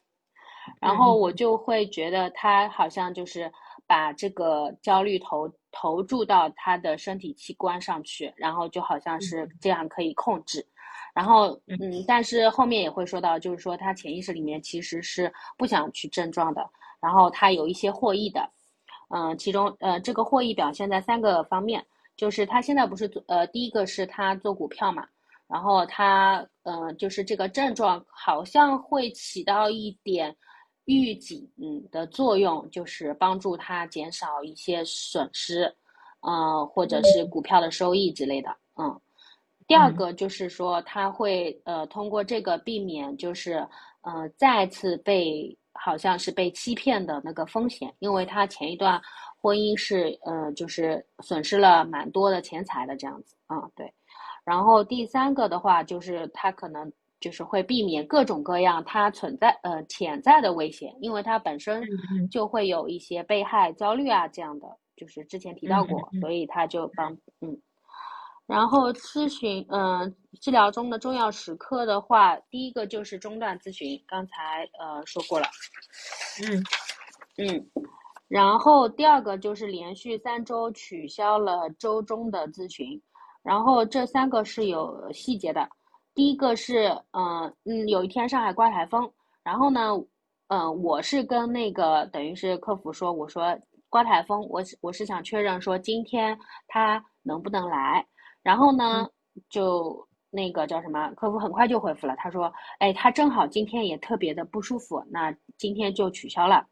[0.81, 3.51] 然后我就会觉得他好像就是
[3.85, 10.65] 把这个焦虑投投注到他的身体器官上去，然后就好像是这样可以控制。
[11.15, 16.61] 然后嗯，但是后面也会说到，就是说他潜意识里面其实是不想去症状的，
[16.99, 18.47] 然后他有一些获益的。
[19.09, 21.85] 嗯，其中呃，这个获益表现在三个方面，
[22.17, 25.07] 就是他现在不是做呃，第一个是他做股票嘛，
[25.47, 30.35] 然后他嗯，就是这个症状好像会起到一点
[30.83, 35.73] 预警嗯的作用，就是帮助他减少一些损失，
[36.27, 38.99] 嗯，或者是股票的收益之类的，嗯。
[39.67, 43.67] 第二个就是说他会呃通过这个避免就是
[44.01, 45.57] 呃再次被。
[45.77, 48.99] 好像是被欺骗的那个风险，因为他前一段
[49.41, 53.93] 婚姻是，呃，就是损失了蛮多的钱财的这样子，啊，对。
[54.45, 61.83] 然后第三个的话，就是他可能就是会避免各种各样他存在，呃，潜在的危险，因为他本身
[62.31, 67.59] 就会有一些被害焦虑啊这样的，就是之前提到过，所以他就帮，嗯。
[68.47, 75.47] 然后咨询，嗯，治疗中的重要时刻的话，第一个就是中断咨询，刚才呃说过了，
[76.43, 76.63] 嗯
[77.37, 77.71] 嗯，
[78.27, 83.01] 然后第二个就是连续三周取消了周中的咨询，
[83.41, 85.67] 然后这三个是有细节的，
[86.13, 89.89] 第一个是，嗯嗯，有一天上海刮台风，然后呢，
[90.49, 93.57] 嗯，我是跟那个等于是客服说，我说
[93.89, 98.05] 刮台风，我我是想确认说今天他能不能来。
[98.45, 99.09] 然后呢，
[99.49, 106.63] 就那个叫什么客服很快就回复了，他说：“哎，他正好今天也特别的不舒服，那今天就取消了。”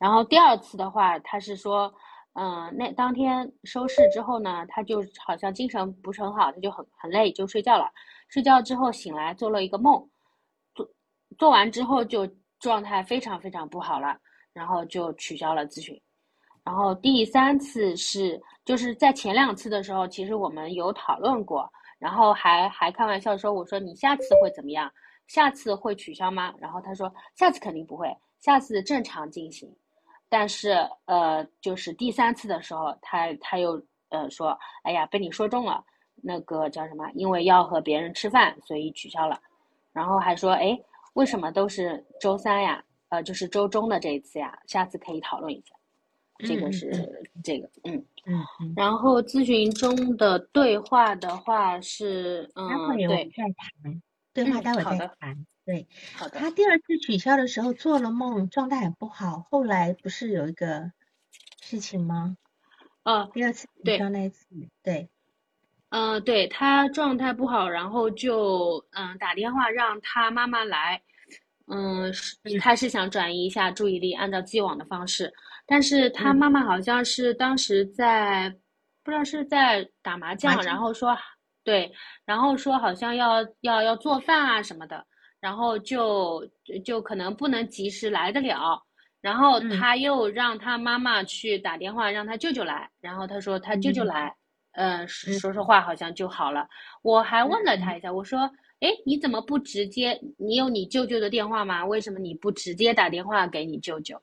[0.00, 1.92] 然后第二次的话，他是说
[2.32, 7.90] ：“嗯，那当天收市之后呢，他就好像精神不是很好，他就很很累，就睡觉了。
[8.28, 10.08] 睡觉之后醒来做了一个梦，
[10.74, 10.88] 做
[11.36, 12.26] 做完之后就
[12.58, 14.18] 状态非常非常不好了，
[14.54, 16.00] 然后就取消了咨询。”
[16.64, 18.40] 然后第三次是
[18.70, 24.88] 就是在前两次的时候，其实我们有讨论过，然后还还开玩笑说，我说你下次会怎么样？
[25.26, 26.54] 下次会取消吗？
[26.60, 29.68] 然后他说下次肯定不会，下次正常进行。
[30.28, 33.72] 但是呃，就是第三次的时候，他他又
[34.10, 37.10] 呃说，哎呀，被你说中了，那个叫什么？
[37.14, 39.40] 因为要和别人吃饭，所以取消了。
[39.92, 40.78] 然后还说，哎，
[41.14, 42.80] 为什么都是周三呀？
[43.08, 44.56] 呃，就是周中的这一次呀？
[44.68, 45.74] 下次可以讨论一下。
[46.44, 46.90] 这个是
[47.42, 56.38] 这个，嗯嗯，然后咨询中的对话的话是，嗯，对，再谈，对话待会再谈，对，好的。
[56.38, 60.92] 他第二次取消的时候做了梦，状态很不好，后来不是有一个
[61.60, 62.36] 事情吗？
[63.04, 64.46] 哦，第二次取消那一次，
[64.82, 65.08] 对，
[65.88, 71.00] 嗯，对他状态不好，然后就嗯打电话让他妈妈来，
[71.66, 72.12] 嗯，
[72.60, 75.32] 他是想转移一下注意力，按照既往的方式。
[75.70, 78.52] 但是他妈妈好像是当时在，
[79.04, 81.16] 不知道是在打麻将，然后说，
[81.62, 81.92] 对，
[82.24, 85.06] 然后说好像要要要做饭啊什么的，
[85.38, 86.44] 然后就
[86.84, 88.82] 就可能不能及时来得了，
[89.20, 94.34] 然后他又让他妈妈去打电话让他舅舅来，然后他说他舅舅来，
[94.72, 96.66] 嗯，说说话好像就好了。
[97.02, 98.40] 我还问了他一下，我说，
[98.80, 100.20] 哎，你怎么不直接？
[100.36, 101.86] 你有你舅舅的电话吗？
[101.86, 104.20] 为什么你不直接打电话给你舅舅？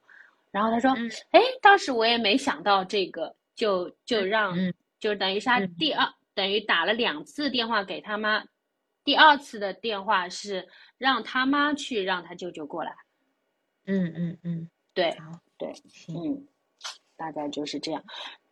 [0.52, 0.92] 然后他说
[1.32, 4.56] ：“哎，当时我也没想到这个，就就让，
[5.00, 8.44] 就等于是他第二，等于打了两次电话给他妈，
[9.04, 12.96] 第二次的电话是让他妈去让他舅舅过来。
[13.86, 15.16] 嗯嗯嗯，对
[15.58, 15.72] 对，
[16.10, 16.48] 嗯，
[17.16, 18.04] 大概就是这样。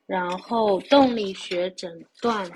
[0.05, 2.47] 然后动力学诊断，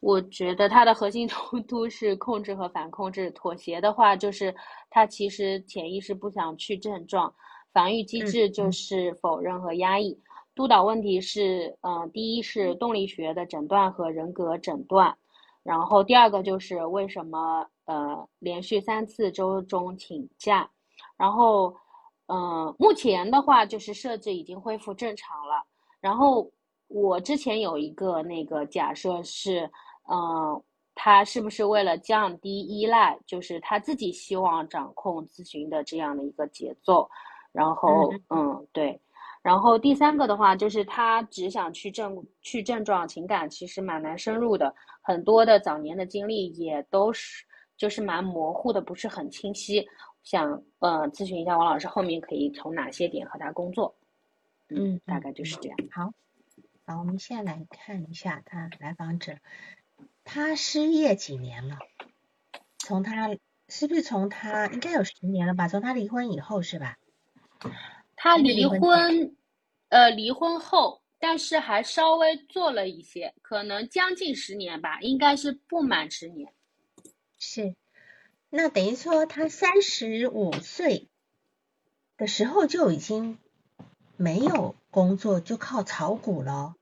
[0.00, 3.30] 我觉得它的核心 冲突是控制和反控制。
[3.32, 4.52] 妥协的话，就是
[4.88, 7.32] 他其实潜意识不想去症状。”
[7.72, 10.18] 防御机制就是否认和压抑，
[10.54, 15.16] 督导问题是，嗯，第一是动力学的诊断和人格诊断，
[15.62, 20.68] 然后第二个就是为什么呃连续三次周中请假，
[21.16, 21.74] 然后
[22.26, 25.64] 嗯目前的话就是设置已经恢复正常了，
[26.00, 26.50] 然后
[26.88, 29.70] 我之前有一个那个假设是，
[30.10, 30.62] 嗯
[30.94, 37.08] 他是不是为了降低依赖，就是他自己希望掌控咨询的这样的一个节奏。
[37.52, 39.00] 然后，嗯，对，
[39.42, 47.44] 然后第三个的话，就是他只想去症去症状，情感其实蛮难深入的，很多的早年的经历也都是
[47.76, 49.86] 就是蛮模糊的，不是很清晰。
[50.22, 53.96] 想呃咨询一下王老师，后面可以从哪些点和他工作？
[54.68, 55.78] 嗯，大概就是这样。
[55.90, 56.12] 好，
[56.86, 59.38] 好，我们现在来看一下他来访者，
[60.22, 61.78] 他失业几年了？
[62.78, 63.30] 从他
[63.68, 65.68] 是不是从他应该有十年了吧？
[65.68, 66.98] 从他离婚以后是吧？
[68.16, 69.36] 他离婚，
[69.88, 76.52] 呃，离婚后，但是还稍微做了一些，可能将近十年吧，应该是不满十年。
[77.38, 77.74] 是，
[78.50, 81.08] 那等于说他三十五岁
[82.16, 83.38] 的时候就已经
[84.16, 86.74] 没有工作，就靠炒股了。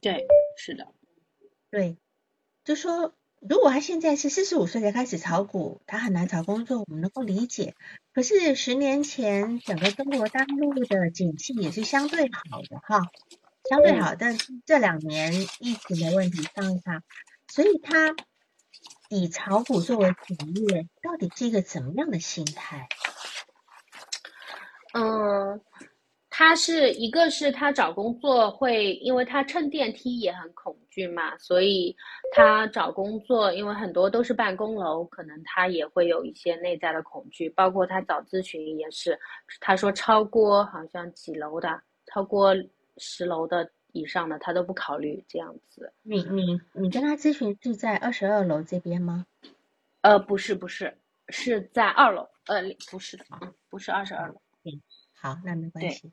[0.00, 0.26] 对，
[0.56, 0.92] 是的，
[1.70, 1.96] 对，
[2.64, 3.14] 就说。
[3.48, 7.74] 如果他现在是四十五岁才开始炒股，他很难找工作，我们能够理解。
[8.14, 13.02] 可是十年前整个中国大陆的景气也是相对好的哈，
[13.68, 14.14] 相对好。
[14.14, 17.02] 但这两年疫情的问题上他，
[17.48, 18.14] 所以他
[19.08, 22.88] 以炒股作为职业，到底是一个怎么样的心态？
[24.94, 25.60] 嗯。
[26.44, 31.96] 他是一个是他找工作会，因为他乘电梯也很恐惧嘛，所以
[32.32, 37.48] 他找工作，因为很多都是办公楼，可能他也会有一些内在的恐惧。
[37.50, 39.16] 包括他找咨询也是，
[39.60, 42.52] 他说超过好像几楼的，超过
[42.96, 45.92] 十楼的以上的他都不考虑这样子。
[46.02, 49.24] 你你你跟他咨询是在二十二楼这边吗？
[50.00, 50.92] 呃，不是不是，
[51.28, 52.28] 是在二楼。
[52.46, 54.34] 呃，不是，嗯，不是二十二楼。
[54.64, 54.82] 嗯，
[55.14, 56.10] 好，那没关系。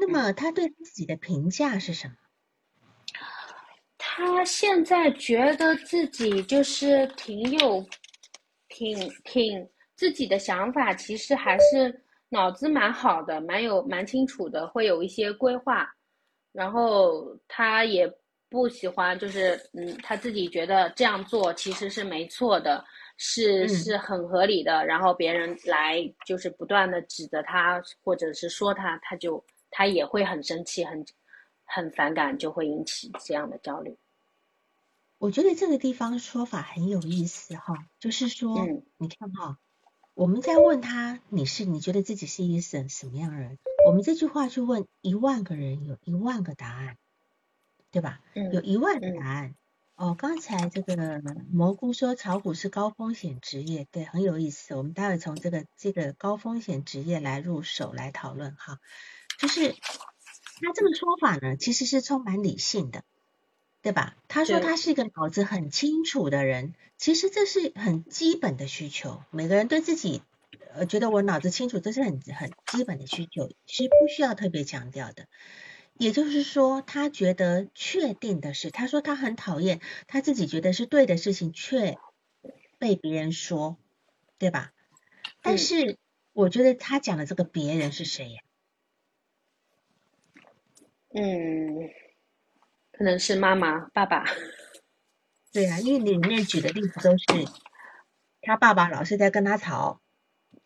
[0.00, 2.14] 那么他对自己的评价是什么？
[3.98, 7.84] 他现在觉得自己就是挺有、
[8.68, 15.88] 挺挺自己的想法，其实还是脑子蛮好的，蛮有蛮清楚的，会有一些规划。
[16.52, 18.08] 然后他也
[18.48, 22.84] 不喜欢，就是嗯，他自己觉得这样做其实是没错的，
[23.16, 24.86] 是是很合理的。
[24.86, 29.44] 然后别人来就是不断的指责他，或者是说他，他就。
[29.70, 31.04] 他也会很生气，很
[31.64, 33.96] 很反感，就会引起这样的焦虑。
[35.18, 38.66] 我觉得这个地方说法很有意思哈，就是说，
[38.96, 39.58] 你看哈，
[40.14, 43.58] 我们在问他你是你觉得自己是一个什什么样的人？
[43.86, 46.96] 我们这句话去问一万个人，有一万个答案，
[47.90, 48.20] 对吧？
[48.52, 49.54] 有一万个答案。
[49.96, 54.76] 哦，刚才这个蘑菇说炒股是高风险职业，对，很有意思。
[54.76, 58.78] 我们待会从这个这个高风险职业来入手来讨论哈。
[59.38, 63.04] 就是他这个说法呢，其实是充满理性的，
[63.80, 64.16] 对吧？
[64.26, 69.22] 他说他是一个脑子很清楚的人，其实这是很基本的需求。
[69.30, 70.22] 每个人对自己
[70.74, 75.26] 呃觉得我脑子清楚，这是很很基本的需求，是不需要特别强调的。
[75.94, 81.96] 也就是说，他觉得确定的是，他说他很讨厌他自己觉得是对的事情却
[82.78, 83.76] 被别人说，
[84.38, 84.72] 对吧？
[85.42, 85.96] 但是
[86.32, 88.40] 我觉得他讲的这个别人是谁呀？
[91.20, 91.90] 嗯，
[92.92, 94.24] 可能是妈妈、爸爸。
[95.52, 97.24] 对啊，因为里面举的例子都是
[98.40, 100.00] 他爸爸老是在跟他吵，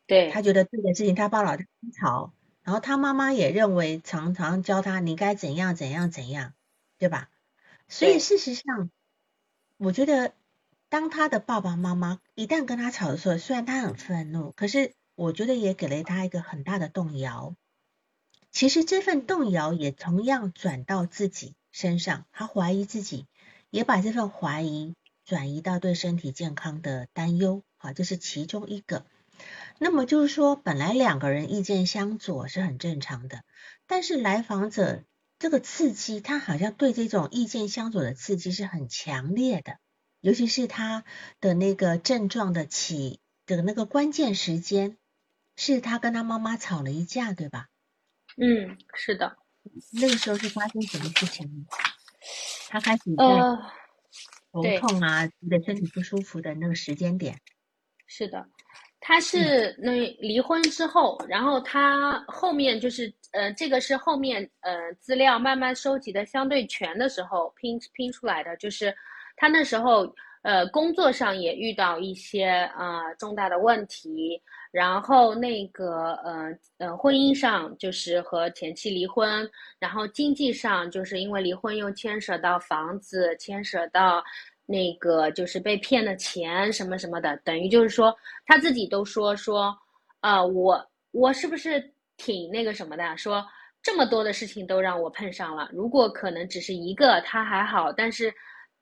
[0.06, 1.66] 对他觉得对的事情他爸老在
[1.98, 6.52] 吵，然后他妈妈也认为常常教他你该怎样怎样怎样，
[6.98, 7.30] 对吧？
[7.88, 8.90] 所以事实上，
[9.78, 10.34] 我觉得
[10.90, 17.56] 当他的爸爸妈妈一旦跟他吵的时候，虽然他很愤怒，可是我觉得也给了他一个很大的动摇。
[18.52, 23.26] 其实这份动摇也同样转到自己身上，他怀疑自己，
[23.70, 24.94] 也把这份怀疑
[25.24, 29.06] 转移到对身体健康的担忧，好，这是其中一个。
[29.78, 33.42] 那么就是说，本来两个人意见相左是很正常的，
[33.86, 35.02] 但是来访者
[35.38, 39.78] 这个刺激，他好像对这种意见相左的刺激是很强烈的，
[40.20, 41.04] 尤其是他
[41.40, 44.98] 的那个症状的起的那个关键时间，
[45.56, 47.68] 是他跟他妈妈吵了一架，对吧？
[48.38, 49.36] 嗯，是的，
[50.00, 51.66] 那个时候是发生什么事情？
[52.68, 53.24] 他开始在
[54.52, 57.38] 头痛啊，觉得身体不舒服的那个时间点。
[58.06, 58.46] 是的，
[59.00, 68.94] 他是那离婚之后，然后他后面就是呃，这个是后面呃资料慢慢收集的相对全的时候拼拼出来的，就是
[69.36, 74.40] 他那时候呃工作上也遇到一些啊重大的问题。
[74.72, 79.48] 然后那个呃呃，婚姻上就是和前妻离婚，
[79.78, 84.24] 然后经济上就是因为离婚又牵涉到房子，牵涉到
[84.64, 88.16] 那个就是被骗的钱什么什么的，等于就是说
[88.46, 89.76] 他自己都说说，
[90.22, 93.16] 呃，我我是不是挺那个什么的？
[93.18, 93.46] 说
[93.82, 98.32] 这么多的事情都让我碰上了，如果可能只是一个他还好，但是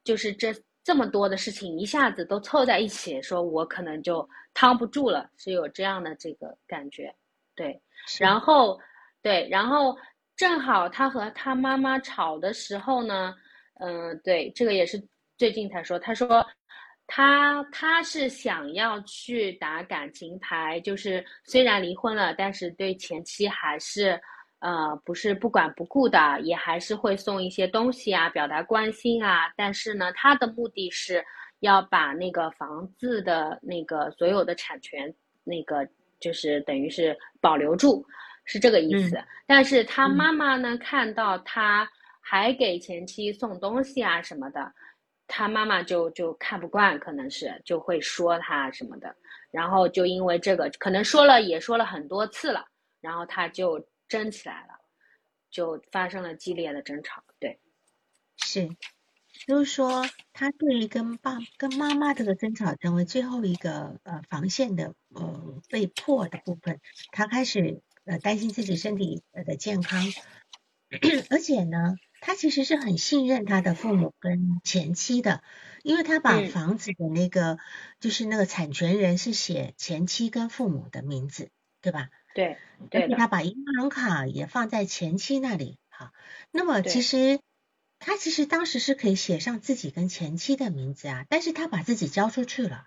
[0.05, 0.55] 就是这。
[0.83, 7.15] 这么多的事情一下子都凑在一起，说我可能就扛不住了，是有这样的这个感觉，
[7.55, 7.81] 对。
[8.19, 8.81] 然后，
[9.23, 9.97] 对，然后
[10.37, 13.35] 正好他和他妈妈吵的时候呢，
[13.81, 15.03] 嗯，对，这个也是
[15.37, 16.45] 最近才说，他说
[17.07, 24.19] 他他是想要去打感情牌，就是虽然离婚了，但是对前妻还是
[24.61, 31.23] 呃不是不管不顾的，也还是会送一些东西啊，表达关心啊，但是呢，他的目的是
[31.59, 35.13] 要把那个房子的那个所有的产权
[35.45, 35.87] 那个。
[36.23, 38.05] 就是等于是保留住，
[38.45, 39.19] 是这个意思。
[39.47, 41.89] 但是他妈妈呢，看到他
[42.21, 44.71] 还给前妻送东西啊什么的，
[45.27, 49.17] 他妈妈就就看不惯，可能是就会说他什么的。
[49.51, 52.67] 然后就因为这个，可能说了也说了很多次了，
[53.01, 54.85] 然后他就争起来了，
[55.51, 57.25] 就发生了激烈的争吵。
[57.39, 57.59] 对，
[58.37, 58.69] 是。
[59.47, 66.79] 就是说，他对于跟爸跟妈妈这个争吵成为最后一个呃防线的呃被迫的部分，
[67.13, 70.05] 他开始呃担心自己身体的健康，
[71.31, 75.43] 而且呢，他其实是很信任他的父母跟前妻的，
[75.85, 77.59] 因为他把房子的那个
[77.99, 81.51] 就是那个产权人是写前妻跟父母的名字，
[81.81, 82.11] 对吧？
[82.35, 82.57] 对，
[82.91, 86.13] 而且他把银行卡也放在前妻那里，好，
[86.51, 87.41] 那么其实。
[88.03, 92.87] 他其实当时是可以写上自己跟前妻的名字啊，但是他把自己交出去了，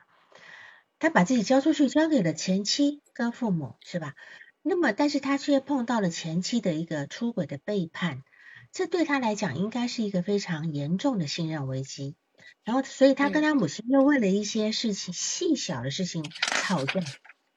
[0.97, 4.15] 他把自己交出去，交给了前妻跟父母，是吧？
[4.63, 8.23] 那么，但是他却碰到了前妻的一个出轨的背叛，
[8.71, 12.15] 这对他来讲应该是一个非常严重的信任危机。
[12.63, 17.01] 然后，所以他跟他母亲又为了一些事情细小的事情吵架，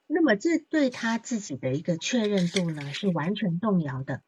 [0.07, 4.21] 那么这对他自己的一个确认度呢是完全动摇的。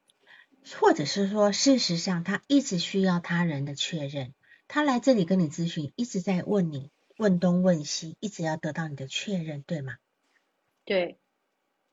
[0.78, 4.34] 或者是说，事实上他一直需要他人的确认，
[4.68, 9.96] 他来这里跟你咨询，一直在问你问东问西，一直要得到你的确认，对吗？
[10.84, 11.18] 对，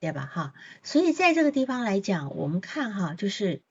[0.00, 0.26] 对吧？
[0.26, 3.62] 哈，所以在这个地方来讲，我们看哈，就是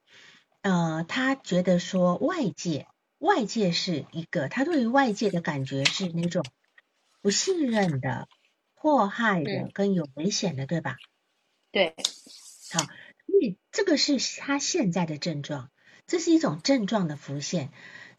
[0.62, 2.88] 呃，他觉得说外界
[3.18, 6.42] 外界是一个，他对于外界的感觉是那种
[7.20, 8.28] 不信任的、
[8.76, 10.96] 迫害的跟有危险的，对吧？
[11.72, 11.96] 对，
[12.72, 12.86] 好。
[13.26, 15.70] 所以这个是他现在的症状，
[16.06, 17.72] 这是一种症状的浮现。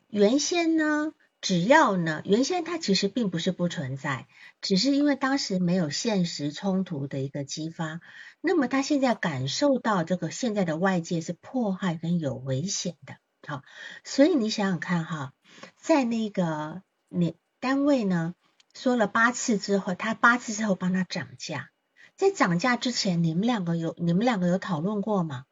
[0.10, 4.28] 原先呢，只要呢，原先它其实并不是不存在，
[4.62, 8.02] 只是因为当时没有现实冲突的一个激发。
[8.42, 13.16] 那么他现在感受到这个现在的外界是迫害跟有危险的，
[13.48, 13.64] 好，
[14.04, 15.34] 所以你想想看哈，
[15.78, 18.36] 在那个你单位呢
[18.78, 21.72] 说了八次之后，他八次之后帮他涨价。
[22.16, 25.46] 在涨价之前，你们两个有你们两个有讨论过吗？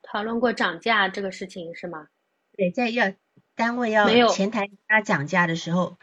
[0.00, 2.08] 讨论过涨价这个事情是吗？
[2.56, 3.12] 对，在要
[3.54, 5.98] 单位要前台他涨价的时候，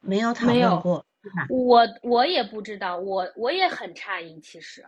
[0.00, 1.04] 没有讨论过，
[1.50, 4.86] 我我也不知道，我我也很诧异，其实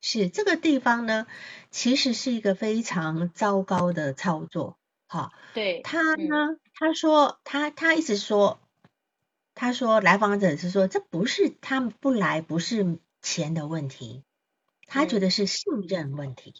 [0.00, 1.26] 是这个地方呢，
[1.72, 4.78] 其实是一个非常糟糕的操作。
[5.08, 8.60] 好，对他呢，他说他他一直说。
[9.54, 14.24] 他说：“来访者是说，这不是他们不来，不是钱的问题，
[14.86, 16.54] 他觉得是信任问题。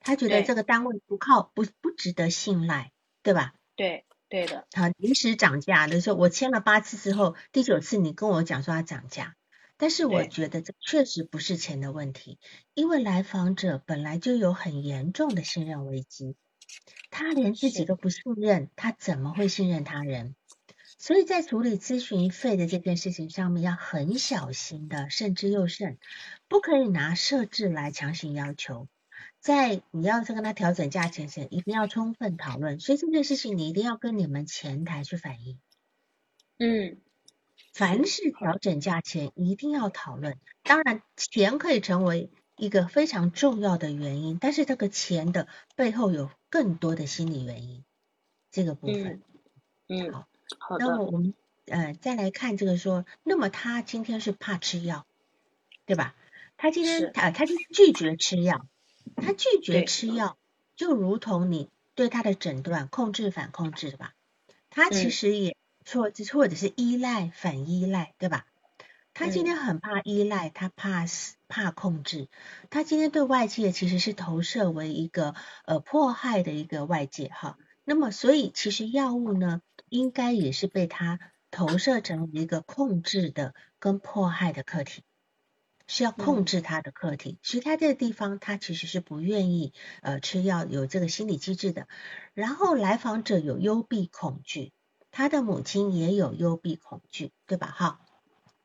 [0.00, 3.52] 他觉得这个单位不靠，不不值得信赖，对吧？
[3.76, 4.66] 对，对的。
[4.74, 9.36] 好，临时涨价的时候，我签了八次之后，第九次你跟我讲说要涨价，
[9.76, 12.38] 但是我觉得这确实不是钱的问题，
[12.72, 16.36] 因为来访者本来就有很严重的信任危机，
[17.10, 20.34] 他连自己都不信任，他怎么会信任他人？”
[21.00, 25.96] 所以在处理咨询费的这件事情上面要很小心的，慎之又慎，
[26.46, 28.86] 不可以拿设置来强行要求。
[29.38, 32.78] 在你要是跟他调整价钱前，一定要充分讨论。
[32.80, 35.58] 所以这件事情你一定要跟你们前台去反映。
[36.58, 36.98] 嗯，
[37.72, 40.36] 凡是调整价钱一定要讨论。
[40.62, 47.86] 当然，钱可以成为一个非常重要的原因，但是这个钱的背后有更多的心理原因。
[48.50, 49.22] 这个部分，
[49.88, 50.26] 嗯，好。
[50.78, 51.34] 那么我们
[51.66, 55.06] 呃再来看这个说，那么他今天是怕吃药，
[55.86, 56.14] 对吧？
[56.56, 58.66] 他今天他他就拒绝吃药，
[59.16, 60.36] 他拒绝吃药，
[60.76, 64.14] 就如同你对他的诊断控制反控制吧？
[64.68, 68.46] 他其实也错，或者是依赖反依赖，对吧？
[69.12, 71.04] 他今天很怕依赖，他怕
[71.48, 72.28] 怕控制，
[72.70, 75.34] 他今天对外界其实是投射为一个
[75.64, 77.58] 呃迫害的一个外界哈。
[77.84, 79.62] 那么所以其实药物呢？
[79.88, 81.18] 应该也是被他
[81.50, 85.02] 投射成一个控制的跟迫害的客体，
[85.88, 87.40] 是要控制他的客体。
[87.42, 91.88] 所以他这个地方，他其实是不愿意呃吃药，有这个心理机制的。
[92.34, 94.72] 然后来访者有幽闭恐惧，
[95.10, 97.66] 他的母亲也有幽闭恐惧，对吧？
[97.66, 98.00] 哈，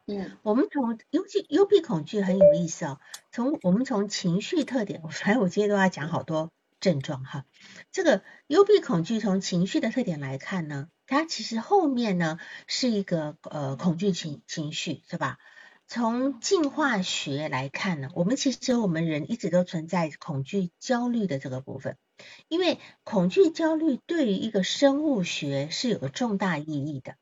[0.06, 3.00] 嗯，我们从幽闭幽闭恐惧很有意思哦。
[3.32, 6.52] 从我们从情绪特点，反正我今天都要讲好多
[6.86, 7.46] 症状哈。
[7.92, 15.40] 这个幽闭恐惧从情绪的特点来看呢，它其实后面呢是一个呃恐惧情情绪是吧？
[15.88, 21.98] 从进化学来看呢，我们其实我们人一直都存在恐惧焦虑的这个部分，
[22.48, 27.16] 因为恐惧焦虑对于一个生物学是有个重大意义的。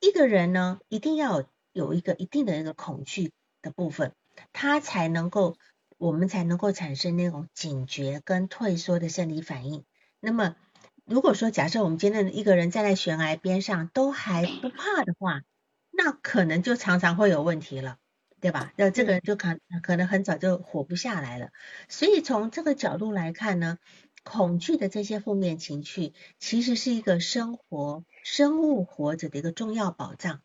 [0.00, 4.12] 一个人呢，一定要有一个一定的一个恐惧的部分，
[4.52, 5.56] 他才能够，
[5.98, 9.84] 我们才能够产生那种警觉跟退缩的生理反应。
[10.20, 10.56] 那么，
[11.04, 15.42] 如果说假设我们今天一个人站在悬崖边上都还不怕的话，
[15.90, 17.98] 那可能就常常会有问题了，
[18.40, 18.72] 对吧？
[18.76, 21.50] 那这个人就可可能很早就活不下来了。
[21.88, 23.78] 所以从这个角度来看呢，
[24.24, 30.42] 恐惧的这些负面情绪，其实是一个生活生物活着的一个重要保障。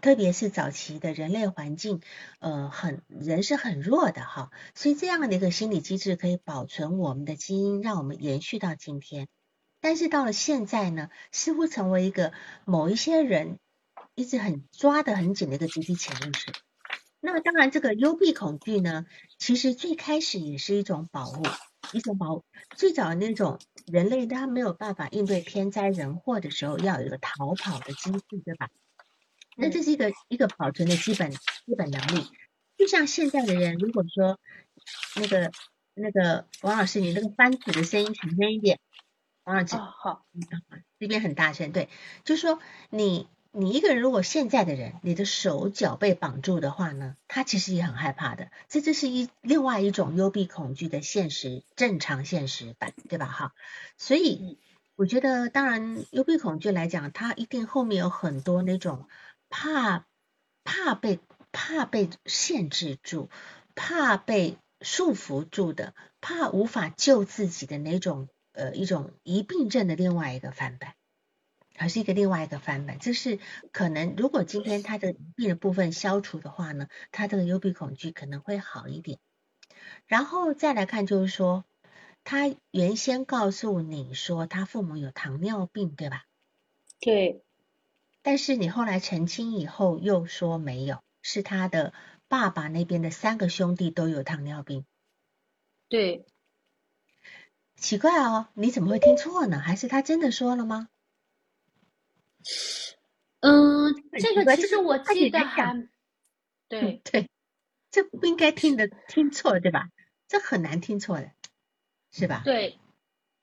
[0.00, 2.00] 特别是早期的人类环境，
[2.40, 9.28] 呃，很人是很弱的哈，所以这样的一个心理机制可以保存我们的基因，让我们延续到今天。
[9.80, 12.32] 但是到了现在呢，似乎成为一个
[12.64, 13.58] 某一些人。
[14.16, 16.52] 一直很抓得很紧的一个集体潜意识。
[17.18, 19.06] 那么当然，这个幽闭恐惧呢，
[19.38, 21.42] 其实最开始也是一种保护，
[21.92, 22.44] 一种保护。
[22.76, 28.68] 最早那种人类他没有办法应对天灾人祸的时候，要有一个逃跑的机制，对吧？
[29.56, 32.26] 那这是一个一个保存的基本基本能力。
[32.76, 34.38] 就像现在的人，如果说
[35.16, 35.52] 那个
[35.94, 38.80] 那个王老师，你那个翻纸的声音小声一点。
[39.44, 40.24] 王老师，好，
[40.98, 41.88] 这边很大声，对，
[42.24, 42.58] 就是说
[42.90, 43.28] 你。
[43.56, 48.50] 你一个人如果现在的人，你的手脚被绑住的话呢，他其实也很害怕的。
[48.68, 53.26] 这这是一另外一种幽闭恐惧的现实正常现实版，对吧？
[53.26, 53.52] 哈，
[53.96, 54.58] 所以
[54.96, 59.06] 我觉得，当然幽闭恐惧来讲，它一定后面有很多那种
[59.56, 60.04] 怕
[60.64, 61.20] 怕被
[61.52, 63.30] 怕被限制住、
[63.76, 70.94] 怕被束缚住的、怕无法救自己的那种呃一种疑病症的另外一个翻版。
[71.76, 73.38] 还是一个另外一个翻版，就是
[73.70, 79.20] 可能如果今天他的病的部分消除的话呢，他这个幽闭恐惧可能会好一点。
[80.08, 81.64] 然后再来看，就是说
[82.24, 86.24] 他原先告诉你说他父母有糖尿病，对吧？
[86.98, 87.43] 对。
[88.24, 91.92] 但是你后来澄清以后又说没有，是他的
[92.26, 94.86] 爸爸那边的三个兄弟都有糖尿病。
[95.90, 96.24] 对。
[97.76, 99.58] 奇怪哦，你怎么会听错呢？
[99.58, 100.88] 还是他真的说了吗？
[103.40, 105.86] 嗯，这个其实我记得还
[106.66, 107.28] 对对，
[107.90, 109.90] 这不应该听的听错对吧？
[110.28, 111.30] 这很难听错的，
[112.10, 112.40] 是吧？
[112.42, 112.78] 对，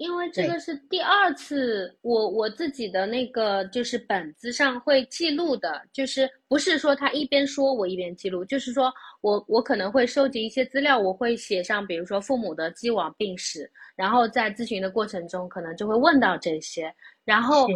[0.02, 8.92] 因为这个是第二次，我我自己的那个就是本子上会记录的，就是不是说他一边说我一边记录，就是说
[9.22, 16.94] 我我可能会收集一些资料，我会写上，比如说父母的既往病史，然后在咨询的过程中可能就会问到这些，
[17.24, 17.68] 然后。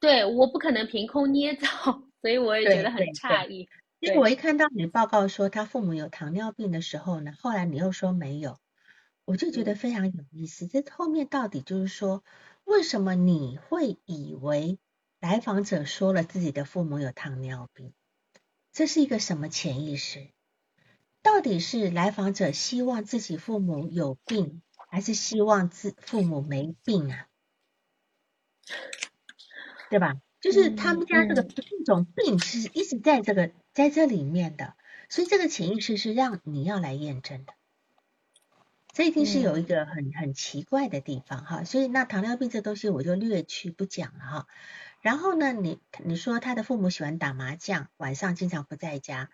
[0.00, 1.66] 对，我不可能凭空捏造，
[2.22, 3.68] 所以我也觉得很诧异。
[3.98, 8.58] 因为我一看到你报告说他父母有糖尿病的时候呢，后来你又说没有，
[9.28, 10.66] 我就觉得非常有意思。
[10.66, 12.24] 这后面到底就是说，
[12.64, 14.78] 为什么你会以为
[15.20, 17.92] 来访者说了自己的父母有糖尿病？
[18.72, 20.30] 这是一个什么潜意识？
[21.20, 27.28] 到底是来访者希望自己父母有病，还是希望自父母没病啊？
[29.90, 30.14] 对吧？
[30.40, 34.74] 就是他们家这个这种病是一直在这个在这里面的，
[35.10, 37.52] 所以这个潜意识是让你要来验证的。
[38.98, 44.46] 这一定是有一个很很奇怪的地方哈，所以那糖尿病这东西我就略去不讲了哈。
[45.00, 49.30] 然后呢，你你说他的父母喜欢打麻将，晚上经常不在家，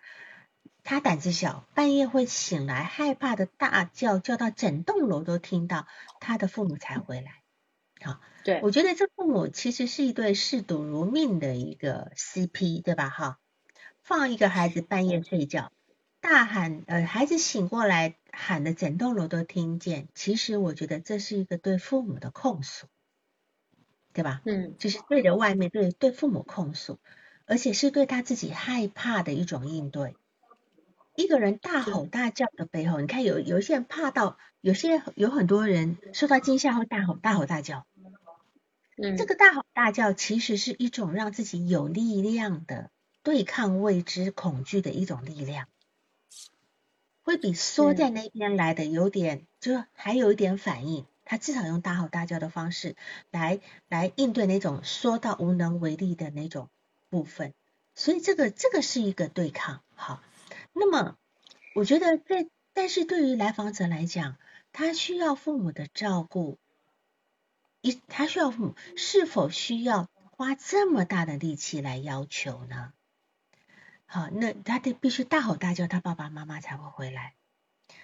[0.83, 5.87] 他胆子小，半夜会醒来，害怕的大叫，叫到整栋楼都听到，
[6.19, 7.41] 他的父母才回来。
[8.03, 8.21] 好。
[8.45, 13.09] 对，我觉得这父母其实是一对嗜赌如命的一个 CP，对吧？
[13.09, 13.39] 哈，
[14.03, 15.71] 放一个孩子半夜睡觉，
[16.21, 20.07] 大喊，呃，孩子醒过来喊的整栋楼都听见。
[20.13, 22.87] 其实我觉得这是一个对父母的控诉，
[24.13, 24.41] 对吧？
[24.45, 26.99] 嗯，就是对着外面对对父母控诉，
[27.45, 30.15] 而且是对他自己害怕的一种应对。
[31.15, 37.87] 一个人大吼大叫的背后，你看有有一些人怕到，有些有很多人受到惊吓会大吼大吼大叫。
[38.97, 42.91] 嗯这个大吼大叫其实是一种让自己有力量的
[43.23, 45.67] 对抗未知恐惧的一种力量，
[47.25, 51.07] 会比缩在那边来的有点，就还有一点反应。
[51.25, 52.95] 他至少用大吼大叫的方式
[53.31, 56.69] 来来应对那种缩到无能为力的那种
[57.09, 57.55] 部分，
[57.95, 59.81] 所以这个这个是一个对抗。
[59.95, 60.21] 好，
[60.71, 61.17] 那么
[61.73, 64.37] 我觉得在但是对于来访者来讲，
[64.71, 66.59] 他需要父母的照顾，
[67.81, 72.93] 一他需要父母是否需要花这么大的力气来要求呢？
[74.15, 77.35] 好，那他得必须大吼大叫，他爸爸妈妈才会回来。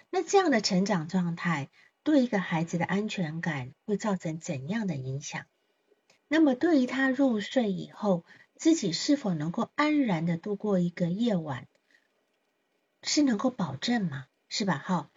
[0.09, 1.70] 那这样的成长状态
[2.03, 5.45] 对一个孩子的安全感会造成怎样的影响？
[6.28, 11.70] 那么对于他入睡以后，自己是否能够安然的度过一个夜晚，
[13.01, 14.26] 是能够保证吗？
[14.49, 14.84] 是吧？
[14.84, 15.09] 好，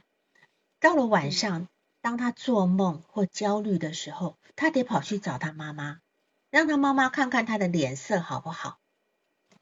[0.79, 1.67] 到了晚上，
[2.03, 5.99] 当他做梦或焦虑的时候，他得跑去找他妈妈，
[6.51, 8.79] 让他妈妈看看他的脸色好不好。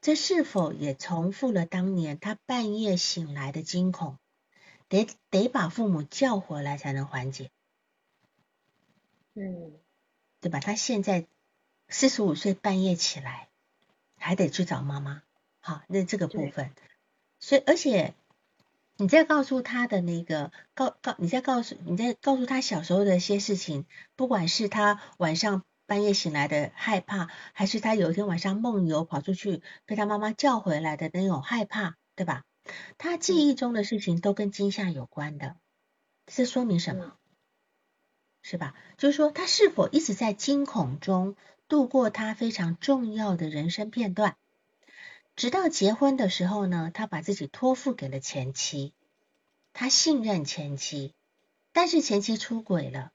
[0.03, 4.19] 这是否也重复了当年他半夜醒来的惊恐？
[4.89, 7.51] 得得把父母叫回来才能缓解，
[9.35, 9.73] 嗯，
[10.41, 10.59] 对吧？
[10.59, 11.27] 他现在
[11.89, 13.49] 四十五岁半夜起来，
[14.19, 15.23] 还得去找妈妈。
[15.61, 16.73] 好，那这个部分，
[17.39, 18.13] 所以而且
[18.97, 23.87] 你在告诉他的那个告告，你在告诉你在告诉他小时候的一些事情，
[24.17, 25.65] 不管是他晚上。
[25.87, 32.45] 半夜醒来的害怕，还是他有一天晚上梦游跑出去被他妈妈叫回来的那种害怕，对吧？
[32.97, 35.57] 他记忆中的事情都跟惊吓有关的，
[36.27, 37.17] 这说明什么？
[38.41, 38.75] 是吧？
[38.97, 41.37] 就是说他是否一直在惊恐中
[41.69, 44.37] 度过他非常重要的人生片段，
[45.37, 46.91] 直到结婚的时候呢？
[46.95, 48.95] 他把自己托付给了前妻，
[49.73, 51.15] 他信任前妻，
[51.73, 53.13] 但是前妻出轨了。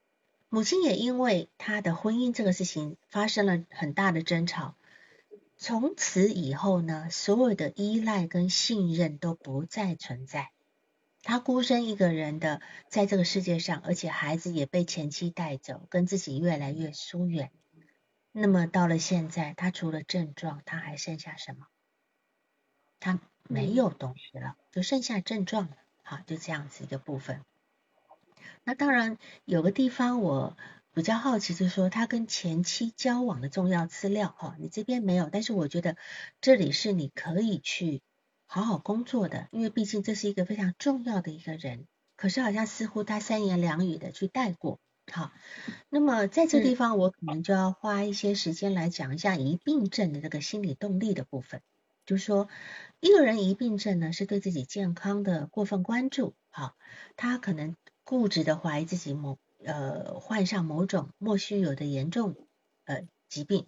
[0.49, 4.75] 母亲也因为他的婚姻这个事情发生了很大的争吵，
[5.57, 10.51] 从此以后呢，所有的依赖跟信任都不再存在。
[11.21, 17.51] 他孤身一个人的在这个世界上，而且孩子也被前妻带走，跟自己越来越疏远。
[18.31, 21.67] 那么到了现在，他除了症状，他还剩下什么？
[23.01, 25.75] 他没有东西了，就剩下症状了。
[26.03, 27.43] 好，就这样子一个部分。
[28.67, 30.57] 那当然有个地方我
[30.93, 35.95] 比较好奇，就是说他跟前妻交往的重要资料哈，你这边没有，但是我觉得
[36.41, 38.01] 这里是你可以去
[38.45, 41.87] 好好工作的，因为毕竟这是一个非常重要的一个人。
[42.17, 44.81] 可是好像似乎他三言两语的去带过，
[45.13, 45.31] 好，
[45.87, 51.61] 那么在这地方我可能就要花一些时间来讲一下疑病症的这个心理动力的部分，
[52.05, 52.49] 就是说
[52.99, 56.75] 一个人疑病症呢是对自己健康的过分关注，好，
[57.15, 57.77] 他可能。
[58.07, 62.37] 固执的怀疑自己某呃患上某种莫须有的严重
[62.85, 63.67] 呃疾病，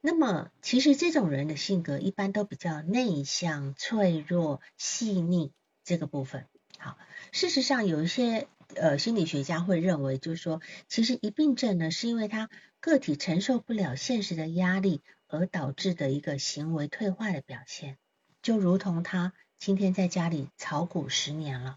[0.00, 5.52] 那么其实这种人的性格一般都比较内向、脆弱、细腻
[5.84, 6.46] 这个部分。
[6.78, 6.96] 好，
[7.32, 12.48] 事实上有一些呃心理学家会认为，就是说其实疑病症呢是因为他
[12.80, 17.98] 个体承受不了现实的压力而导致的一个行为退化的表现，
[18.40, 21.76] 就如同他今天在家里炒股十年了。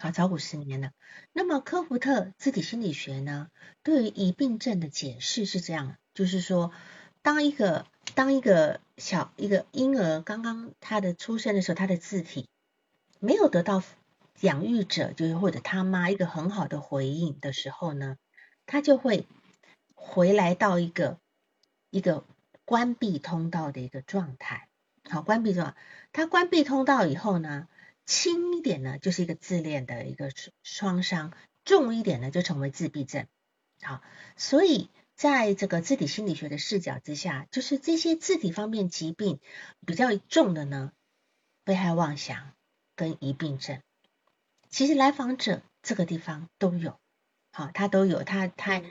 [0.00, 0.92] 好，早古十年了。
[1.32, 3.48] 那么科福特自体心理学呢，
[3.82, 6.70] 对于疑病症的解释是这样，就是说，
[7.20, 7.84] 当一个
[8.14, 12.48] 当一个小一个婴儿刚刚他的出生的时候，他的字体
[13.18, 13.82] 没有得到
[14.38, 18.18] 养育者，就是或者他妈一个很好的回应的时候呢，
[18.66, 19.26] 他就会
[19.96, 21.18] 回来到一个
[21.90, 22.22] 一个
[22.64, 24.68] 关闭通道的一个状态。
[25.10, 25.74] 好，关闭状，
[26.12, 27.66] 他关闭通道以后呢？
[28.08, 30.30] 轻一点呢，就是一个自恋的一个
[30.62, 31.30] 创伤；
[31.62, 33.26] 重一点呢，就成为自闭症。
[33.82, 34.00] 好，
[34.34, 39.40] 所以在这个自体心理学的视角之下，就是这些自体方面疾病
[39.84, 40.92] 比较重的呢，
[41.64, 42.54] 被害妄想
[42.96, 43.82] 跟疑病症。
[44.70, 46.98] 其实来访者这个地方都有，
[47.52, 48.82] 好，他都有，他他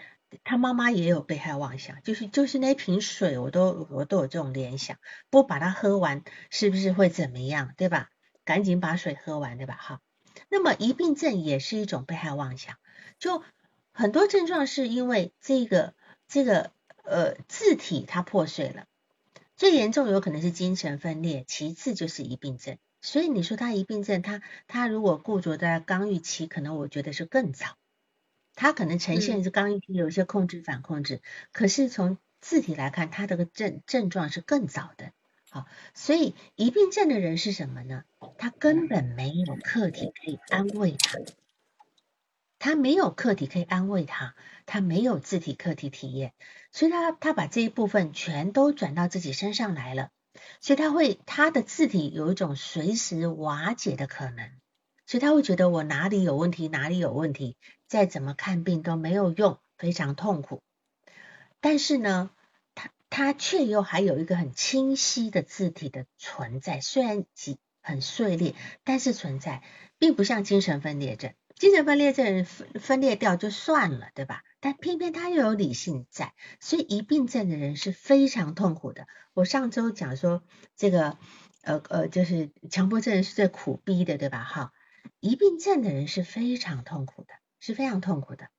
[0.43, 4.99] 他妈妈也有被害妄想，就是就是那瓶水，我都我都有这种联想，
[5.32, 8.11] 不把它喝完，是不是会怎么样，对吧？
[8.47, 9.75] 赶紧把水喝完，对吧？
[9.75, 10.01] 哈，
[10.47, 12.77] 那么疑病症也是一种被害妄想，
[13.19, 13.43] 就
[13.91, 15.93] 很多症状是因为这个
[16.29, 16.71] 这个
[17.03, 18.85] 呃字体它破碎了，
[19.57, 22.77] 最严重有可能是精神分裂，其次就是疑病症。
[23.01, 27.75] 所以你说他疑病症，他他如果固着在刚预期，可能我觉得是更早，
[28.55, 31.21] 他可能呈现是刚预期有一些控制反控制，
[31.51, 35.11] 可是从字体来看，他这个症症状是更早的。
[35.93, 38.03] 所以疑病症的人是什么呢？
[38.37, 41.19] 他根本没有客体可以安慰他，
[42.59, 44.35] 他没有客体可以安慰他，
[44.65, 46.33] 他没有自体客体体验，
[46.71, 50.09] 所以他他把这一部分全都转到自己身上来了，
[50.61, 54.51] 所以他会他的自体有一种随时瓦解的可能，
[55.05, 60.61] 所以他会觉得我哪里有问题，哪里有问题，再怎么看病都没有用，非常痛苦。
[61.59, 62.31] 但是呢？
[63.09, 68.53] 它却又还有一个很清晰的字体的存在，虽然几很碎裂，
[68.83, 69.63] 但是存在，
[69.97, 71.33] 并不像精神分裂症。
[71.55, 74.43] 精神分裂症分分裂掉就算了，对吧？
[74.59, 79.07] 但偏偏他又有理性在，所以疑病症的人是非常痛苦的。
[79.33, 80.43] 我上周讲说
[80.75, 81.17] 这个，
[81.63, 84.43] 呃呃，就是强迫症是最苦逼的，对吧？
[84.43, 84.71] 哈，
[85.19, 88.49] 疑病症的人是非常痛苦的，是非常痛苦的。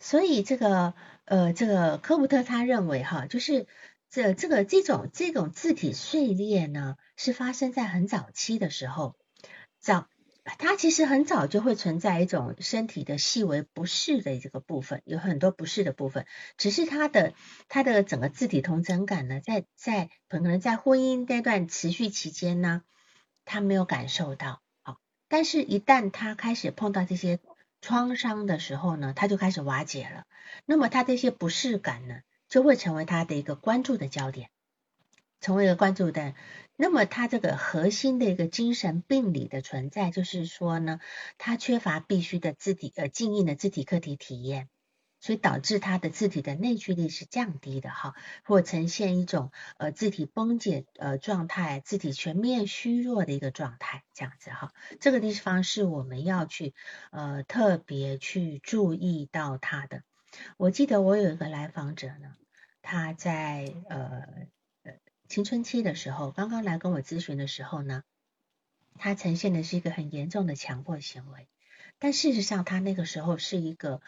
[0.00, 0.94] 所以这个，
[1.24, 3.66] 呃，这个科布特他认为，哈，就是
[4.08, 9.16] 这这个这种这种字体碎裂呢，是发生在很早期的时候，
[9.78, 10.08] 早。
[10.56, 16.24] 它其实很早就会存在一种身体的细微不适的这个部分，有很多不适的部分，
[16.56, 17.34] 只是它的
[17.68, 22.80] 它的整个字体同整感呢，在在可能在婚姻阶段持续期间呢，
[23.44, 24.96] 他没有感受到，好，
[25.28, 27.38] 但是一旦他开始碰到这些
[27.80, 30.24] 创伤的时候呢，他就开始瓦解了，
[30.66, 34.50] 那么他这些不适感呢，就会成为他的一个关注的焦点，
[35.40, 36.34] 成为一个关注的。
[36.80, 41.00] 那么，他这个核心的一个精神病理的存在，就是说呢，
[41.36, 44.68] 他缺乏必须的自体呃静音的自体课题体验，
[45.20, 48.14] 所以导致他的字体的内聚力是降低的哈，
[48.44, 56.74] 或呈现一种呃字体崩解呃状态，字体全面虚弱的一个状态，这样子哈，这个地方是我们要去
[57.10, 60.02] 呃特别去注意到他的。
[60.56, 62.34] 我记得我有一个来访者呢，
[62.82, 64.48] 他在呃。
[65.30, 68.02] 青春期的时候，刚刚来跟我咨询的时候呢，
[68.94, 71.48] 他呈现的是一个很严重的强迫行为，
[71.98, 74.00] 但事实上他那个时候是一个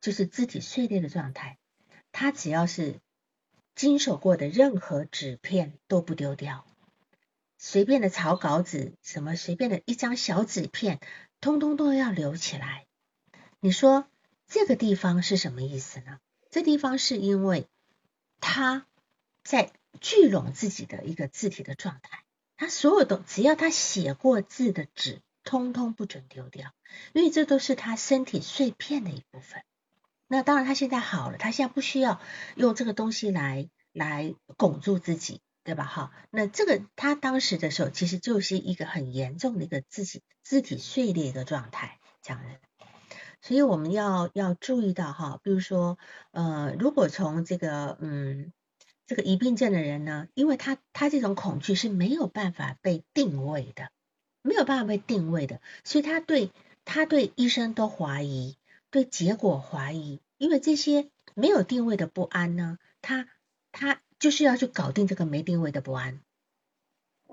[0.00, 1.58] 就是字体碎裂的状态，
[2.12, 3.00] 他只要是
[3.74, 6.66] 经手过的任何纸片都不丢掉，
[7.58, 11.00] 随便的草稿纸，什么随便的一张小纸片，
[11.40, 12.86] 通通都要留起来。
[13.60, 14.08] 你说
[14.46, 16.18] 这个地方是什么意思呢？
[16.50, 17.66] 这地方是因为
[18.40, 18.86] 他
[19.42, 19.72] 在。
[19.98, 22.22] 聚拢自己的一个字体的状态，
[22.58, 26.74] 他所有的只要他写过字的纸，通通不准丢掉，
[27.14, 29.64] 因为这都是他身体碎片的一部分。
[30.28, 32.20] 那当然，他现在好了，他现在不需要
[32.54, 35.84] 用这个东西来来拱住自己，对吧？
[35.84, 42.48] 哈，那这个他当时的时候，其实就是一个很严重的一个自己肢体碎裂的状态，这样的。
[43.40, 45.98] 所以我们要要注意到哈，比如说，
[46.32, 48.52] 呃，如果从这个，嗯。
[49.08, 53.92] 这个疑病症的人呢，因为他他这种恐惧是没有办法被定位的，
[54.42, 56.50] 没有办法被定位的，所以他对
[56.84, 58.58] 他对医生都怀疑，
[58.96, 63.28] 对结果怀疑，因为这些没有定位的不安呢，他
[63.70, 66.22] 他就是要去搞定这个没定位的不安，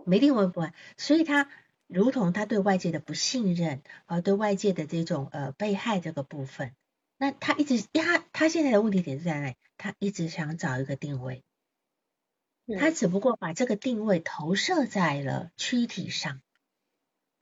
[0.06, 1.50] 没定位不安，所以他
[1.88, 6.76] 如同他对外界的不信任，而对外界的这种呃被害这个部分，
[7.16, 9.56] 那他一直他他现在的问题点是在哪里？
[9.78, 11.46] 他一直想找一个定位。
[12.78, 16.42] 他只不过把这个定位投射在了躯体上，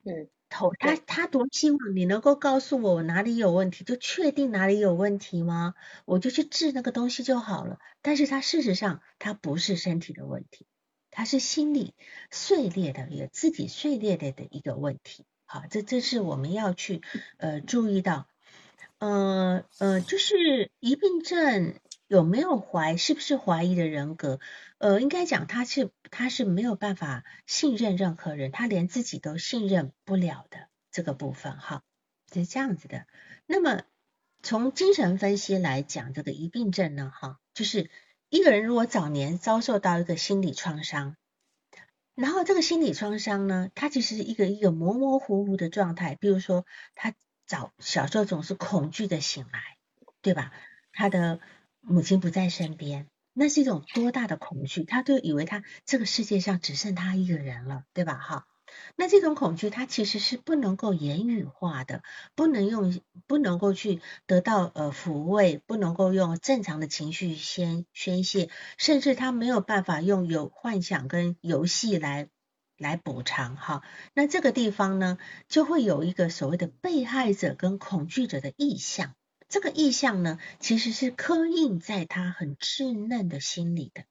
[0.03, 5.73] 嗯，投他他多希望你能够告诉我我哪里有问题，就确定哪里有问题吗？
[6.05, 7.79] 我就去治那个东西就好了。
[8.01, 10.67] 但是他事实上他不是身体的问题，
[11.09, 11.95] 他是心理
[12.29, 15.25] 碎裂的也自己碎裂的的一个问题。
[15.45, 17.01] 好，这这是我们要去
[17.37, 18.27] 呃注意到，
[18.99, 21.75] 呃呃，就是疑病症。
[22.11, 22.97] 有没有怀？
[22.97, 24.41] 是不是怀疑的人格？
[24.79, 31.83] 呃，应该讲他是他是没有办法信任任何人，他连自己都信任不了的这个部分哈，
[32.33, 33.05] 是这样子的。
[33.45, 33.83] 那么
[34.43, 37.89] 从精神分析来讲，这个疑病症呢，哈，就是
[38.27, 41.15] 一个人如果早年遭受到一个心理创伤，
[42.13, 47.13] 然后这个心理创伤呢，他其实是一个一个模模糊糊的状态，比如说他
[47.47, 49.61] 早小时候总是恐惧的醒来，
[50.21, 50.51] 对吧？
[50.91, 51.39] 他的
[51.81, 54.83] 母亲不在身边，那是一种多大的恐惧？
[54.83, 58.15] 他都以为他这个世界上只剩他一个人了，对吧？
[58.15, 58.45] 哈，
[58.95, 62.03] 那这种恐惧，它其实是不能够言语化的，
[62.35, 72.29] 不能用，不能够去得到呃抚慰，不能够用正常的情绪先宣泄，甚至他没有办法用有幻想跟游戏来
[72.77, 73.57] 来补偿。
[73.57, 73.81] 哈，
[74.13, 75.17] 那这个地方呢，
[75.49, 79.15] 就会有一个所谓的被害者跟恐惧者的意向。
[79.51, 84.05] 这个意象呢，其实是刻印在他很稚嫩的心里的，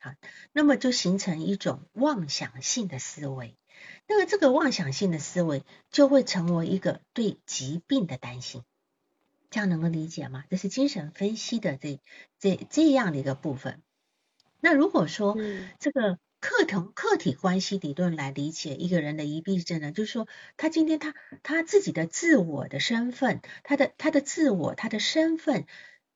[0.00, 0.14] 好，
[0.52, 3.56] 那么就形成一种妄想性的思维，
[4.08, 8.64] 那么这个妄想性的思维就会成为一个对疾病的担心，
[9.50, 10.44] 这样能够理解吗？
[10.50, 12.00] 这是精神分析的这
[12.40, 13.82] 这这样的一个部分。
[14.58, 15.36] 那如果说
[15.78, 16.18] 这个。
[16.40, 25.66] 课同客体关系理论来理解一个人的疑闭症呢，就是说他今天他他自己的自我的身份，他的他的自我他的身份，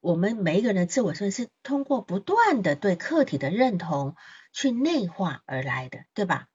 [0.01, 4.14] 我们每一个人的自我身份是通过不断的对客体的认同
[4.53, 6.49] 去内化而来的，对吧？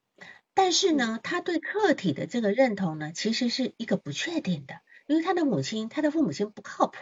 [0.53, 6.97] 但是呢，他对客体的这个认同呢，其实是一个不确定的，因为他的母亲，他的父母亲不靠谱，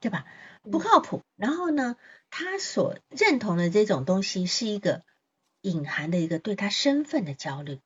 [0.00, 0.26] 对吧？
[0.62, 1.22] 不靠谱。
[1.36, 1.96] 然后呢，
[2.28, 5.04] 他所认同的这种东西是一个
[5.70, 7.80] 隐含的一个对他身份的焦虑，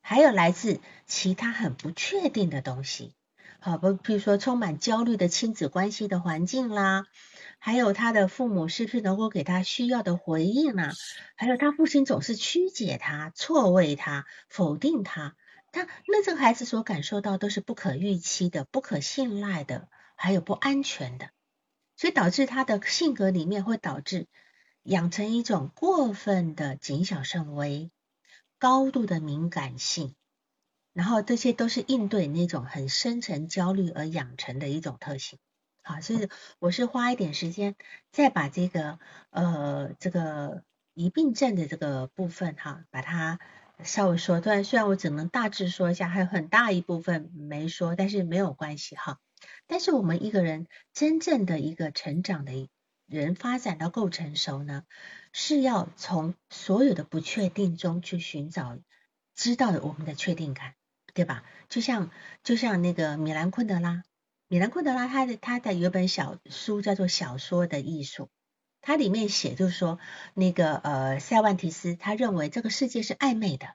[0.00, 3.14] 还有来自其他很不确定的东西。
[3.58, 7.06] 好，不，比如说充满焦虑的亲子关系的环境啦，
[7.58, 10.92] 还有他的父母是不是能够给他需要的回应啊？
[11.36, 15.34] 还有他父亲总是曲解他、错位他、否定他。
[15.72, 21.30] 他那这个孩子所感受到都是不可预期的、不可信赖的，还有不安全的，
[21.96, 24.26] 所以导致他的性格里面会导致
[24.86, 27.90] 养成一种过分的谨小慎微、
[28.58, 30.14] 高度的敏感性，
[30.92, 35.38] 然后这些都是应对那种很深层焦虑而养成的一种特性。
[35.82, 36.28] 好，所以
[36.58, 37.76] 我是花一点时间
[38.10, 38.98] 再把这个
[39.30, 40.62] 呃这个
[40.94, 43.38] 疑病症的这个部分哈，把它。
[43.84, 49.18] 稍微说，断虽然我只能大致说一下，还有很大一部分没说，但是没有关系哈。
[49.66, 52.52] 但是我们一个人真正的一个成长的
[53.06, 54.84] 人发展到够成熟呢，
[55.32, 58.78] 是要从所有的不确定中去寻找，
[59.34, 60.74] 知道的我们的确定感，
[61.14, 61.44] 对吧？
[61.68, 62.10] 就像
[62.42, 64.02] 就像那个米兰昆德拉，
[64.48, 68.24] 米兰昆德拉他的他的有本小书叫做《小说的艺术》。
[68.82, 69.98] 它里面写就是说，
[70.32, 73.74] 那个呃塞万提斯他认为这个世界是暧昧的，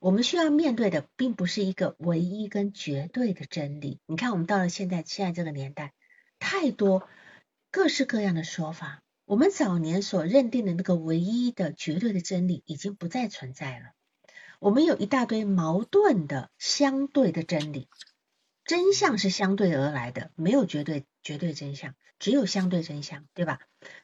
[0.00, 4.00] 我们需要面对的并不是一个唯一跟绝对的真理。
[4.06, 5.92] 你看，我们到了现在现在这个年代，
[6.40, 7.08] 太多
[7.74, 13.86] 各式各样的说法，我们早年所认定的那个唯一的绝对的真理已经不再存在了。
[14.60, 17.88] 我们有一大堆矛盾的相对的真理，
[18.64, 21.96] 真相是相对而来的，没有绝对绝对真相。
[22.20, 23.58] 只有相对真相，对吧？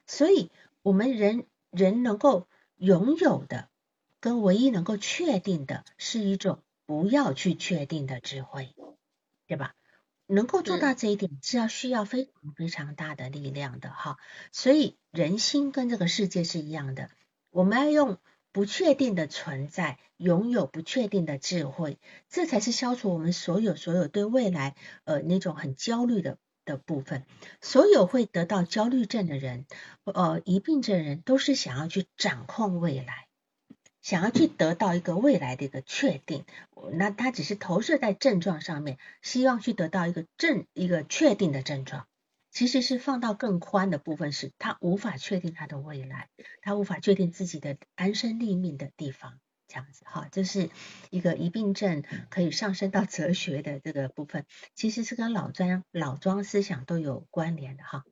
[0.04, 0.50] 所以，
[0.82, 3.68] 我们人人能够拥有的，
[4.18, 8.74] 跟唯一能够确定的，是一种不要去确定的智慧，
[9.46, 9.76] 对吧？
[10.30, 14.16] 能够做到这一点，是要需要非常非常大的力量的哈。
[14.52, 17.10] 所以，人心跟这个世界是一样的，
[17.50, 18.18] 我们要用
[18.52, 24.74] 不确定的存在，拥有不确定的智慧，这才是消除我们所有所有对未来
[25.04, 26.38] 呃那种很焦虑的。
[26.66, 27.24] 的部分，
[27.62, 29.64] 所有会得到焦虑症的人，
[30.04, 33.26] 呃，疑病症人都是想要去掌控未来，
[34.02, 36.44] 想要去得到一个未来的一个确定。
[36.92, 42.06] 那他只是投射在症状上面，希望去得到一个症一个确定的症状。
[42.50, 46.28] 其实是放到更宽的部分，是他无法确定他的未来，
[46.62, 49.38] 他无法确定自己的安身立命的地方。
[49.68, 50.68] 这样子哈，这是
[51.10, 54.44] 一个疑病症可以上升到哲学的这个部分，
[54.74, 58.04] 其实是跟老庄老庄思想都有关联的哈。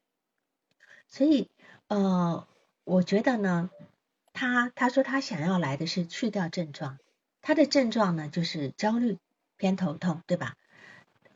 [1.09, 1.51] 所以
[1.89, 2.47] 呃，
[2.84, 3.70] 我觉得呢，
[4.39, 7.01] 他他说他想要来的是去掉症状，
[7.43, 9.18] 他的症状呢就是焦虑、
[9.57, 10.55] 偏头痛，对吧？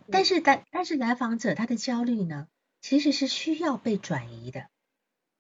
[0.09, 2.47] 但是但但是来访者他的焦虑呢，
[2.81, 4.69] 其实是需要被转移的，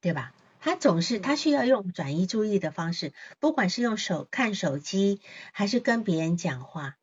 [0.00, 0.34] 对吧？
[0.58, 5.20] 他总是他需要用转移注意的方式，不管是用手看手机，
[5.52, 6.96] 还是跟别人讲话，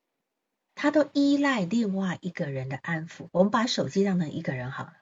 [0.75, 3.29] 他都依赖另外一个人的安抚。
[3.31, 4.93] 我们把手机当成一个人好了，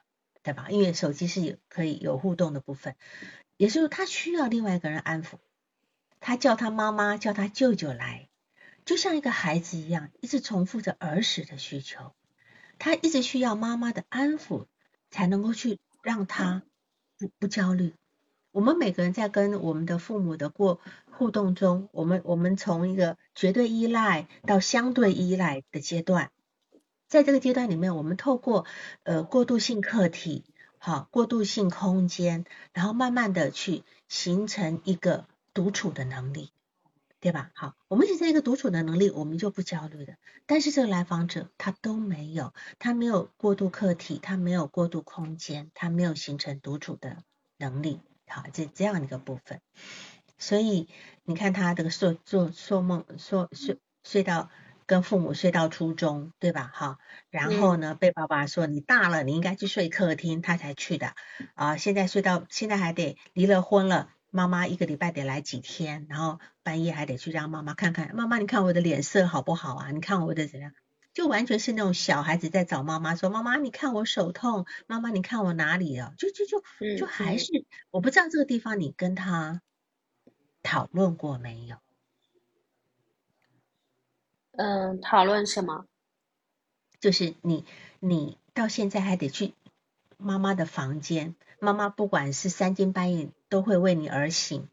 [0.44, 0.68] 对吧？
[0.70, 2.94] 因为手机是有可以有互动的部分，
[3.56, 5.38] 也就是他需要另外一个人安抚。
[6.20, 8.28] 他叫他妈妈，叫他舅舅来，
[8.84, 12.12] 就像一个孩子一样，一直重复着儿时的需求。
[12.78, 14.66] 他一直需要妈妈的安抚，
[15.10, 16.62] 才能够去让他
[17.18, 17.94] 不不焦虑。
[18.50, 26.30] 我们每个人在跟我们的父母的过互动中，我们我们从一个绝对依赖到相对依赖的阶段，
[27.06, 28.64] 在这个阶段里面，我们透过
[29.02, 30.44] 呃过渡性客体，
[30.78, 36.52] 好过渡性空间，然后慢慢的去形成一个独处的能力，
[37.20, 37.50] 对吧？
[37.54, 40.16] 好，我们形成一个独处的能力，我们就不焦虑的。
[40.46, 47.22] 但是这个来访者他都没有，他没有过渡客体，他没有过渡空间，他没有形成独处的
[47.56, 48.00] 能力。
[48.26, 49.60] 好，这这样一个部分，
[50.36, 50.86] 所以
[51.24, 54.50] 你看他这个做做做梦，说睡睡到
[54.84, 56.70] 跟父母睡到初中，对吧？
[56.74, 56.98] 哈，
[57.30, 61.14] 然后呢，被爸爸说你大了，你应该去睡客厅，他才去的
[61.54, 61.78] 啊。
[61.78, 69.90] 现在睡到现在还得离了婚了，妈妈一个礼拜得来几天，然后半夜还得去让妈妈看看，妈妈你看我的脸色好不好啊？
[69.90, 70.72] 你看我的怎样？
[71.14, 76.14] 就完全是那种小孩子在找妈妈，说妈妈，你看我手痛，妈妈你看我哪里啊？
[76.16, 76.62] 就就就
[76.96, 79.60] 就还是我不知道这个地方你跟他
[80.62, 81.78] 讨论过没有？
[84.52, 85.86] 嗯，讨论什么？
[87.00, 87.64] 就是你
[88.00, 89.54] 你到现在还得去
[90.16, 94.68] 妈妈的房间，妈妈不管是三更半夜都会为你而醒。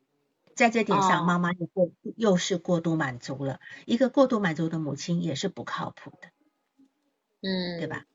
[0.55, 3.59] 在这点上，妈妈又过又是过度满足了。
[3.85, 6.29] 一个过度满足的母亲也是不靠谱的，
[7.41, 8.05] 嗯，对吧？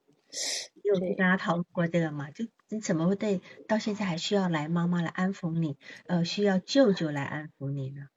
[0.83, 2.31] 有跟大家讨论过这个吗？
[2.31, 8.09] 就你怎么会对到现在还需要来妈妈来安抚你，呃，需要舅舅来安抚你呢？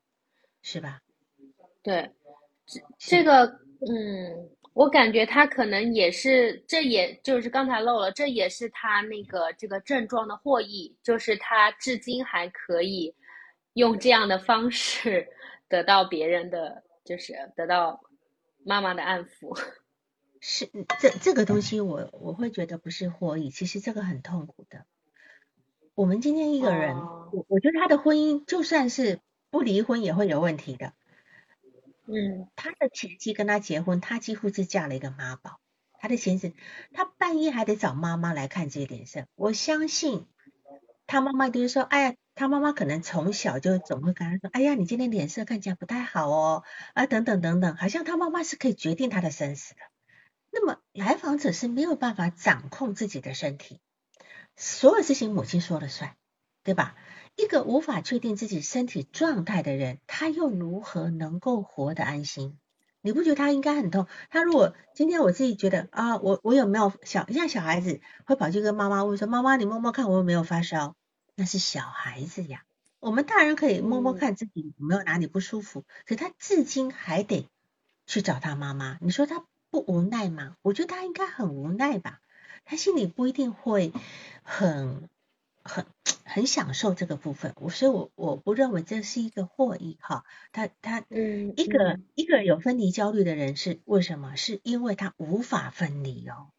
[0.62, 1.02] 是吧？
[1.82, 2.14] 对，
[2.66, 13.14] 这这个，嗯，我感觉他可能也是，这也就是刚才漏了，这也是他那个这个症状的获益，就是他至今还可以
[13.74, 15.30] 用这样的方式
[15.70, 18.02] 得到别人的，就是得到
[18.66, 19.56] 妈妈的安抚。
[20.42, 20.68] 是
[21.00, 24.86] 这这个东西，我我会觉得不是获益，其实这个很痛苦的。
[25.94, 29.20] 我们今天一个人，我我觉得他的婚姻就算是
[29.52, 30.94] 不离婚也会有问题的。
[32.06, 35.60] 嗯，他的前妻跟他结婚，他几乎是嫁了一个妈宝。
[36.00, 36.54] 他的先生，
[36.92, 39.26] 他半夜还得找妈妈来看这些脸色。
[39.36, 40.28] 我相信
[41.08, 49.80] 他妈妈就是说，哎呀，他妈妈可能从小就总会跟他说，哎呀，你今天脸色看起来不太好哦，啊，等等等等，好像他妈妈是可以决定他的生死的。
[50.52, 53.80] 那么来访者是没有办法掌控自己的身体，
[54.58, 56.18] 所有事情母亲说了算，
[56.64, 56.96] 对吧？
[57.36, 62.58] 一个无法确定自己身体状态的人，他又如何能够活得安心？
[63.02, 64.08] 你不觉得他应该很痛？
[64.30, 70.96] 他如果今天我自己觉得啊，我我有没有小像小孩子会跑去跟妈妈问说，妈妈你摸摸看我有没有发烧？
[71.36, 72.64] 那是小孩子呀。
[73.00, 77.50] 我们大人可以摸摸看自己有没有哪里不舒服，可他至今还得
[78.06, 78.98] 去找他妈妈。
[79.02, 80.56] 你说他不无奈吗？
[80.62, 82.22] 我觉得他应该很无奈吧。
[82.64, 83.92] 他心里不一定会
[84.44, 85.10] 很。
[85.64, 85.86] 很
[86.26, 90.26] 很享受这个部分，我所以，我我不认为这是一个获益哈。
[90.52, 94.36] 他他嗯，一个一个有分离焦虑的人是为什么？
[94.36, 96.50] 是因为他无法分离哦，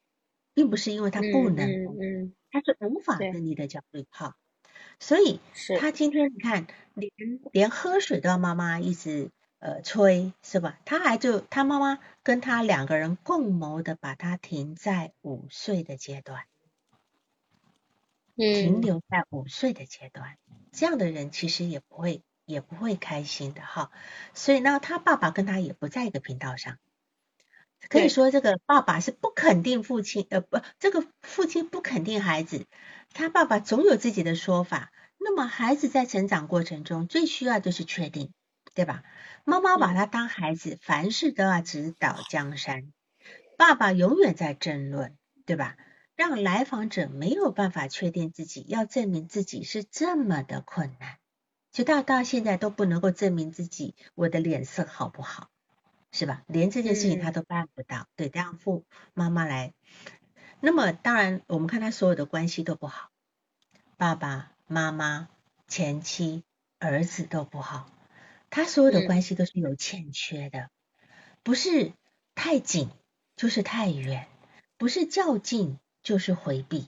[0.55, 4.37] 并不是因为他不能，嗯，他是无法分离的焦虑哈。
[5.01, 5.41] 所以
[5.79, 7.11] 他今天你看，连
[7.53, 10.79] 连喝水都要妈妈一直呃催是吧？
[10.85, 16.45] 他还就他妈妈跟他两个人共谋的，把他停在五岁的阶段。
[18.37, 20.37] 停留在五岁的阶段，
[20.73, 23.91] 这样的人其实也不会也不会开心的哈。
[24.35, 26.79] 所以呢，他爸爸跟他也不在一个频道上，
[27.89, 32.67] 可以说这个爸爸是不肯定父亲，呃不，这个父亲不肯定孩子，
[33.13, 34.91] 他爸爸总有自己的说法。
[35.19, 38.33] 那么孩子在成长过程中最需要就是确定，
[38.75, 39.05] 对吧？
[39.45, 42.93] 妈妈把他当孩子，凡事都要指导江山，
[43.57, 45.17] 爸爸永远在争论，
[45.47, 45.77] 对吧？
[46.17, 51.19] 让来访者没有办法确定自己，要证明自己是这么的困难，
[51.73, 55.51] 就到到现在都不能够证明自己我的脸色好不好，
[56.13, 56.45] 是吧？
[56.47, 59.75] 连这件事情他都办不到，对，让父妈妈来。
[60.61, 63.11] 那么当然，我们看他所有的关系都不好，
[63.97, 65.29] 爸爸妈妈、
[65.67, 66.45] 前妻、
[66.79, 67.91] 儿子都不好，
[68.51, 70.71] 他所有的关系都是有欠缺的，
[71.43, 71.93] 不是
[72.37, 72.89] 太紧
[73.35, 74.29] 就是太远，
[74.79, 75.81] 不是较劲。
[76.05, 76.87] 就是回避，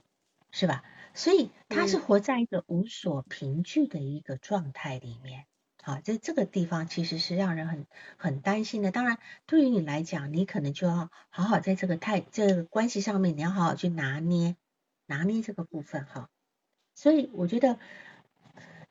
[0.51, 0.85] 是吧？
[1.13, 5.47] 所以他是活在一个无所凭据的一个状态里面。
[5.81, 7.87] 好，在这个地方其实是让人很
[8.17, 8.91] 很担心的。
[8.91, 14.55] 当然，对于你来讲，你可能就要好好在这个态这个关系上面，你要好好去拿捏
[15.05, 16.29] 拿捏这个部分哈。
[16.93, 17.79] 所以我觉得，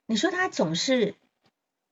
[0.07, 1.15] 你说他总是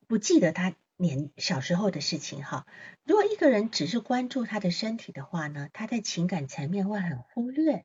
[0.08, 2.66] 不记得他年小时候的事情哈。
[3.04, 7.84] 如果一个人只是关注他的身体的话呢，他在情感层面会很忽略的。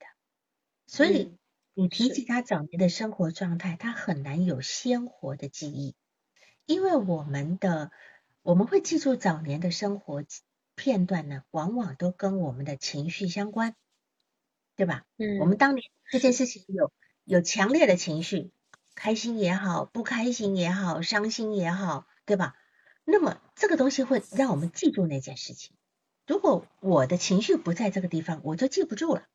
[0.91, 1.37] 所以
[1.75, 5.93] 你提起他早年的生活状态，他很难有鲜活的记忆，
[6.65, 7.91] 因为我们的
[8.41, 10.23] 我们会记住早年的生活
[10.73, 13.75] 片段呢，往往都跟我们的情绪相关，
[14.75, 15.05] 对吧？
[15.17, 16.91] 嗯，我们当年这件事情有
[17.23, 18.51] 有强烈的情绪，
[18.95, 22.55] 开心也好，不开心也好，伤心也好，对吧？
[23.05, 25.77] 那么这个东西会让我们记住那件事情。
[26.25, 29.27] 如果我的情绪不在这个地方，我就记不住了，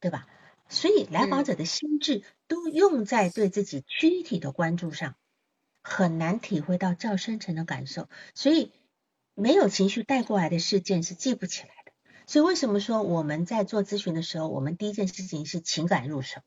[0.00, 0.26] 对吧？
[0.68, 5.14] 所以来访者的心智都用在对自己躯体的关注上，
[5.82, 8.08] 很难体会到较深层的感受。
[8.34, 8.72] 所以
[9.34, 11.92] 没有情绪带过来的事件是记不起来的。
[12.26, 16.40] 所以为什么说我们在做咨询的时候，我们第一件事情是情感入手，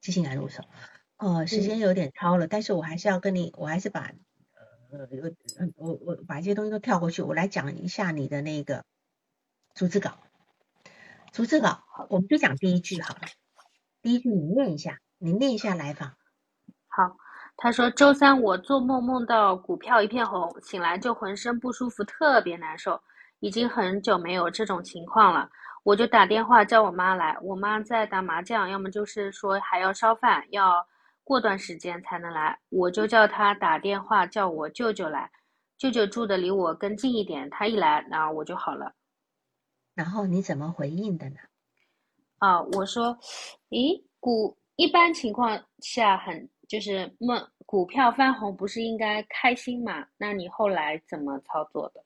[0.00, 0.62] 即情感入手。
[1.16, 4.12] 哦，时间有点超了，但是我还是要跟你，我还是把
[4.90, 5.08] 呃
[5.74, 8.84] 我我把这些东西都跳过去，我来讲一下你的那个
[9.74, 10.18] 组织稿。
[11.36, 13.20] 逐字稿，我们就讲第一句好了。
[14.00, 16.08] 第一句你念一下，你念一下来访。
[16.88, 17.14] 好，
[17.58, 22.98] 他说周三我做梦梦到股票一片红，醒来就浑身不舒服，特别难受，
[23.40, 25.46] 已经很久没有这种情况了。
[25.82, 30.82] 我就打电话叫我妈来，我妈在打麻将，要么就是说还要烧饭，要
[31.22, 32.58] 过段时间才能来。
[32.70, 35.30] 我就叫她打电话叫我舅舅来，
[35.76, 38.90] 舅舅住的离我更近一点，他一来，然后我就好了。
[39.96, 41.36] 然后你怎么回应的呢？
[42.38, 43.18] 啊，我说，
[43.70, 50.06] 咦，股一般情况下很就是梦股票翻红不是应该开心嘛？
[50.18, 52.04] 那你后来怎么操作的？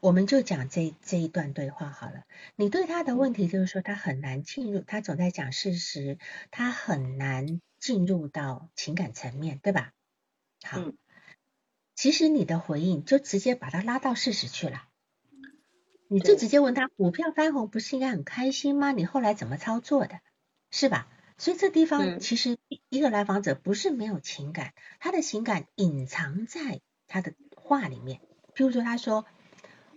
[0.00, 2.24] 我们就讲这这一段对话好了。
[2.56, 6.18] 你对他的问题就是说他很难进入，他总在讲事实，
[6.50, 9.92] 他很难进入到情感层面，对吧？
[10.64, 10.80] 好，
[11.94, 14.88] 其实你的回应就直接把他拉到事实去了。
[16.12, 18.92] 你就直接问他，股票翻红不是应该很开心吗？
[18.92, 20.20] 你后来怎么操作的，
[20.70, 21.08] 是吧？
[21.38, 22.58] 所以这地方其实
[22.88, 28.20] 一个来访者不是没有情感，他的情感隐藏在他的话里面。
[28.54, 29.24] 譬如说，他说。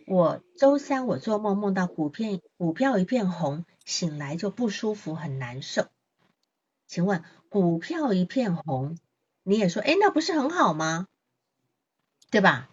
[0.08, 5.88] 我周三我做梦梦到股票股票一片红，醒来就不舒服很难受。
[6.86, 9.00] 请问股票一片红，
[9.42, 11.08] 你也说哎那不是很好吗？
[12.30, 12.70] 对吧？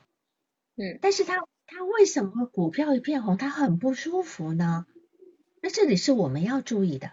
[0.77, 1.39] 嗯，但是他
[1.73, 4.87] 他为什么股票一片红，他很不舒服呢？
[5.63, 7.13] 那这里是我们要注意的，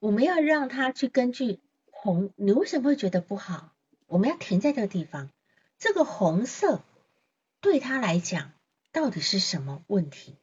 [0.00, 1.60] 我们要让他去根据
[1.92, 3.72] 红，你为什么会觉得不好？
[4.08, 5.30] 我们要停在这个地方，
[5.78, 6.82] 这个红色。
[7.60, 8.52] 对他来讲，
[8.92, 10.36] 到底是什么问题？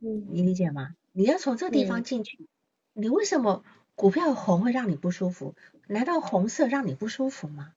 [0.00, 0.96] 嗯，你理解吗？
[1.12, 2.48] 你要从这个地方进去。
[2.94, 3.62] 你为什么
[3.94, 5.54] 股票红会让你不舒服？
[5.86, 7.74] 难道红色让你不舒服吗？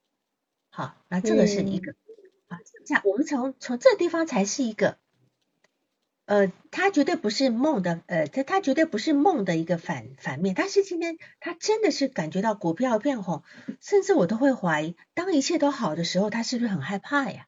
[0.70, 1.94] 好，那这个是一个
[2.52, 4.98] 啊，这样我们从从这地方才是一个。
[6.26, 13.44] 呃，它绝对不是梦的，呃，它它绝对不是梦的一个反反面，但是今天他真的是感觉到股票变红，
[13.82, 17.48] 甚至我都会怀疑，当一切都好的时候，他是不是很害怕呀？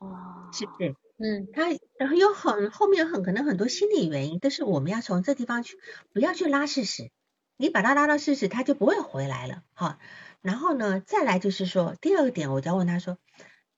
[0.00, 0.96] 哦，是不是？
[1.18, 1.68] 嗯，他
[1.98, 5.78] 然后有很后面有很可能很多心理原因，但是我们要从这地方去，
[6.12, 7.10] 不要去拉事实，
[7.56, 9.98] 你把他拉到事实，他就不会回来了，哈。
[10.40, 13.18] 然后呢，再来就是说第二个点，我就要问他说。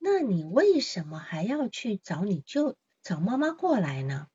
[0.02, 4.28] 那你为什么还要去找你舅找妈妈过来呢？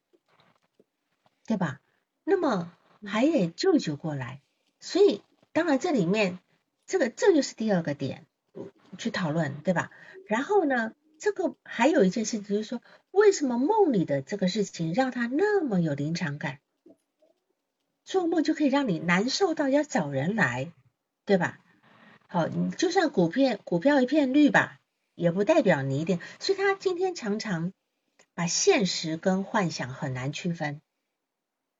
[1.47, 1.81] 对吧？
[2.23, 2.71] 那么
[3.03, 4.43] 还得舅舅过来，
[4.79, 5.23] 所以
[5.53, 6.37] 当然这里面
[6.85, 8.27] 这个这就是第二个点
[8.99, 9.89] 去讨论，对吧？
[10.27, 12.79] 然后呢，这个还有一件事情就是说，
[13.09, 16.59] 为什么梦里的这个事情让他那么有临场感？
[18.03, 20.71] 做梦就可以让你难受到要找人来，
[21.25, 21.59] 对吧？
[22.35, 24.81] 好，你就算股票股票一片绿吧。
[25.15, 27.71] 也不代表你一定，所以他今天常常
[28.33, 30.81] 把现实跟幻想很难区分，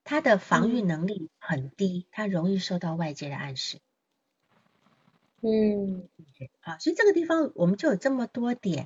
[0.06, 3.80] 他的防御能力很低，他容易受到外界的暗示。
[5.42, 6.08] 嗯，
[6.62, 8.86] 好，所以这个地方我们就有这么多点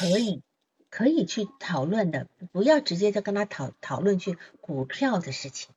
[0.00, 0.42] 可以
[0.90, 5.72] 可以去讨论的，不要直接就跟他讨讨论去股票的事情，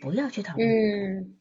[0.00, 0.66] 不要去讨论。
[0.66, 1.38] 嗯，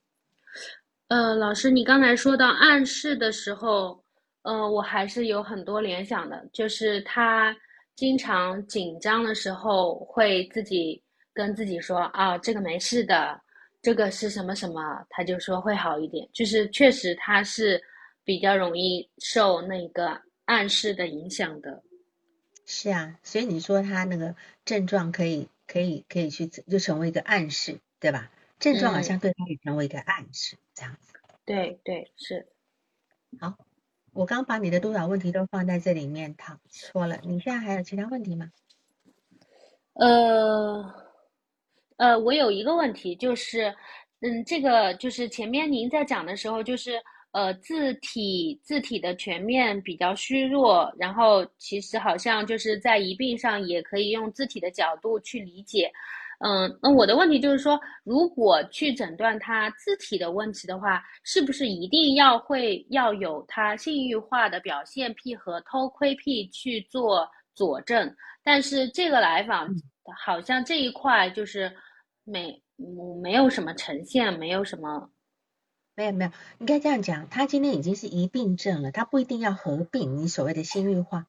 [1.10, 4.04] 呃，老师，你刚才说到暗示的时候。
[4.44, 7.54] 嗯，我还是有很多联想的，就是他
[7.98, 11.04] 经常紧张的时候会自己
[11.34, 13.40] 跟自己说啊，这个没事的，
[13.82, 16.28] 这个是什么什么，他就说会好一点。
[16.34, 17.80] 就是确实他是
[18.24, 21.84] 比较容易受那个暗示的影响的。
[22.66, 24.34] 是啊，所以你说他那个
[24.64, 28.32] 症状可以可以可以去就成为一个暗示，对吧？
[28.60, 31.14] 症状好像对他也成为一个暗示，这样子。
[31.46, 32.48] 对对是，
[33.40, 33.58] 好。
[34.12, 37.20] 我刚把你的多少问题都放在这里面，他说了。
[37.24, 38.52] 你现在还有其他问题吗？
[39.94, 40.84] 呃，
[41.98, 43.74] 呃，我有一个问题，就是，
[44.22, 47.00] 嗯，这个就是前面您在讲的时候，就是
[47.32, 55.90] 呃，字体字体的全面比较虚弱，然后其实好像就是在一病上也可以用字体的角度去理解。
[56.40, 68.16] 嗯，那我的问题就是说，如果去诊断他字体的问题的话，是不是一定要会要有他性欲化的表现癖和偷窥癖去做佐证？
[68.42, 69.68] 但是这个来访
[70.24, 71.76] 好像这一块就是
[72.24, 72.64] 没
[73.22, 75.10] 没有什么呈现，没有什么，
[75.94, 81.28] 没有没有，应该这样讲，他今天已经是疑病症了，他不一定要合并你所谓的性欲化。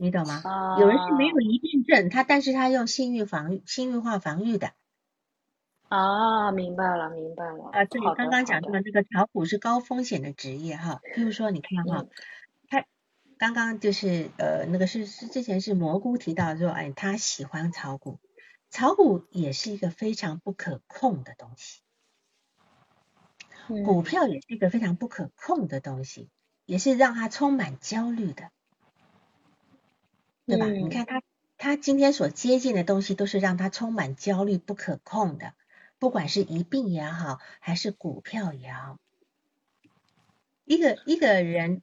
[0.00, 0.76] 你懂吗？
[0.78, 4.70] 有人是没有疑病症，他但是他用性欲防御、性欲化防御的。
[5.88, 7.70] 啊，明白了，明白了。
[7.72, 11.00] 啊，对，刚刚讲到的这个炒股是高风险的职业哈。
[11.16, 12.06] 譬如说，你看哈，
[12.68, 12.84] 他
[13.38, 18.20] 刚刚就是呃，那个是是之前是蘑菇提到说，哎，他喜欢炒股，
[18.70, 21.80] 炒股也是一个非常不可控的东西，
[23.84, 26.28] 股票也是一个非常不可控的东西，
[26.66, 28.50] 也是让他充满焦虑的。
[30.48, 30.66] 对吧？
[30.66, 31.22] 你看他，
[31.58, 35.52] 他今天所接近的东西都是让他充满焦虑、不可控的，
[35.98, 38.96] 不管是一病也好，还是股票也好。
[40.64, 41.82] 一个一个人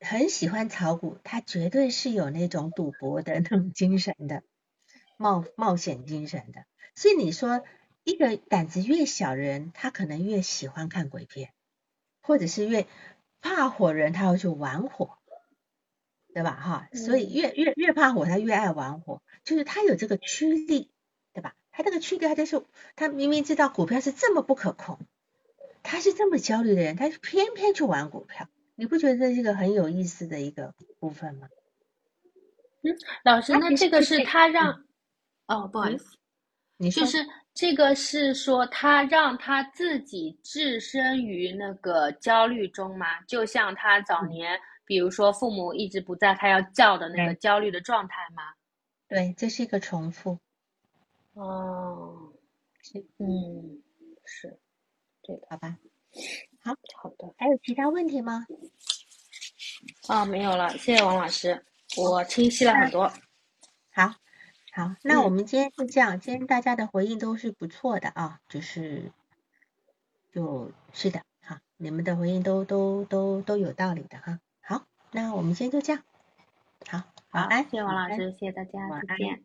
[0.00, 4.42] 很喜欢炒股，他绝对是有那种赌博的那种精神的。
[5.18, 6.64] 冒冒险精神的。
[6.94, 7.62] 所以你说，
[8.04, 11.52] 一个胆子越小的人，他可能越喜欢看鬼片，
[12.22, 12.86] 或者是越
[13.40, 15.18] 怕火人，他要去玩火，
[16.34, 16.52] 对吧？
[16.52, 20.90] 哈，所以越越越怕火，他越爱玩火，就是他有这个驱力，
[21.32, 21.54] 对吧？
[21.70, 22.62] 他这个驱力，他就是
[22.96, 24.98] 他明明知道股票是这么不可控，
[25.82, 31.48] 他是这么焦虑的人，他偏偏去玩股票，你不觉得这是一个很有意思的一个部分吗？
[32.82, 34.84] 嗯，老师，那这个是他让，
[35.46, 36.16] 哦，不好意思。
[36.78, 37.18] 你就是
[37.54, 43.20] 这个是说他让他自己置身于那个焦虑中吗？
[43.28, 44.58] 就像他早年，
[44.92, 48.42] 比如说父母一直不在，他要叫的那个焦虑的状态吗？
[49.08, 50.38] 对，这是一个重复。
[51.32, 52.30] 哦，
[53.16, 53.82] 嗯，
[54.26, 54.60] 是，
[55.22, 55.78] 对，好吧。
[56.60, 57.32] 好，好的。
[57.38, 58.46] 还有其他问题吗？
[60.10, 61.64] 哦，没有了，谢谢王老师，
[61.96, 63.10] 我清晰了很多。
[63.92, 64.14] 好。
[64.74, 66.20] 好，那我们今天就这样。
[66.20, 69.10] 今天大家的回应都是不错的啊，就是，
[70.30, 74.38] 就是的，哈，你们的回应都都都都有道理的哈。
[75.12, 76.02] 好，那我们今天就这样。
[76.88, 77.02] 好，
[77.32, 78.70] 晚安，谢谢王老师，谢谢大家，
[79.06, 79.42] 再见。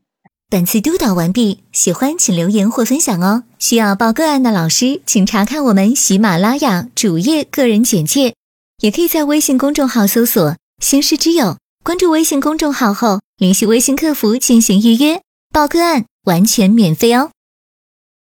[0.50, 3.44] 本次督导完毕，喜欢请留言或分享哦。
[3.60, 8.34] 需要报个案的老师，请查看我们喜马拉雅主页个人简介，
[8.80, 11.58] 也可以在微信公众号搜索“星师之友”。
[11.84, 15.22] 关注微信公众号后，联系微信客服进行预约
[15.54, 17.32] 报个案，完全免费哦。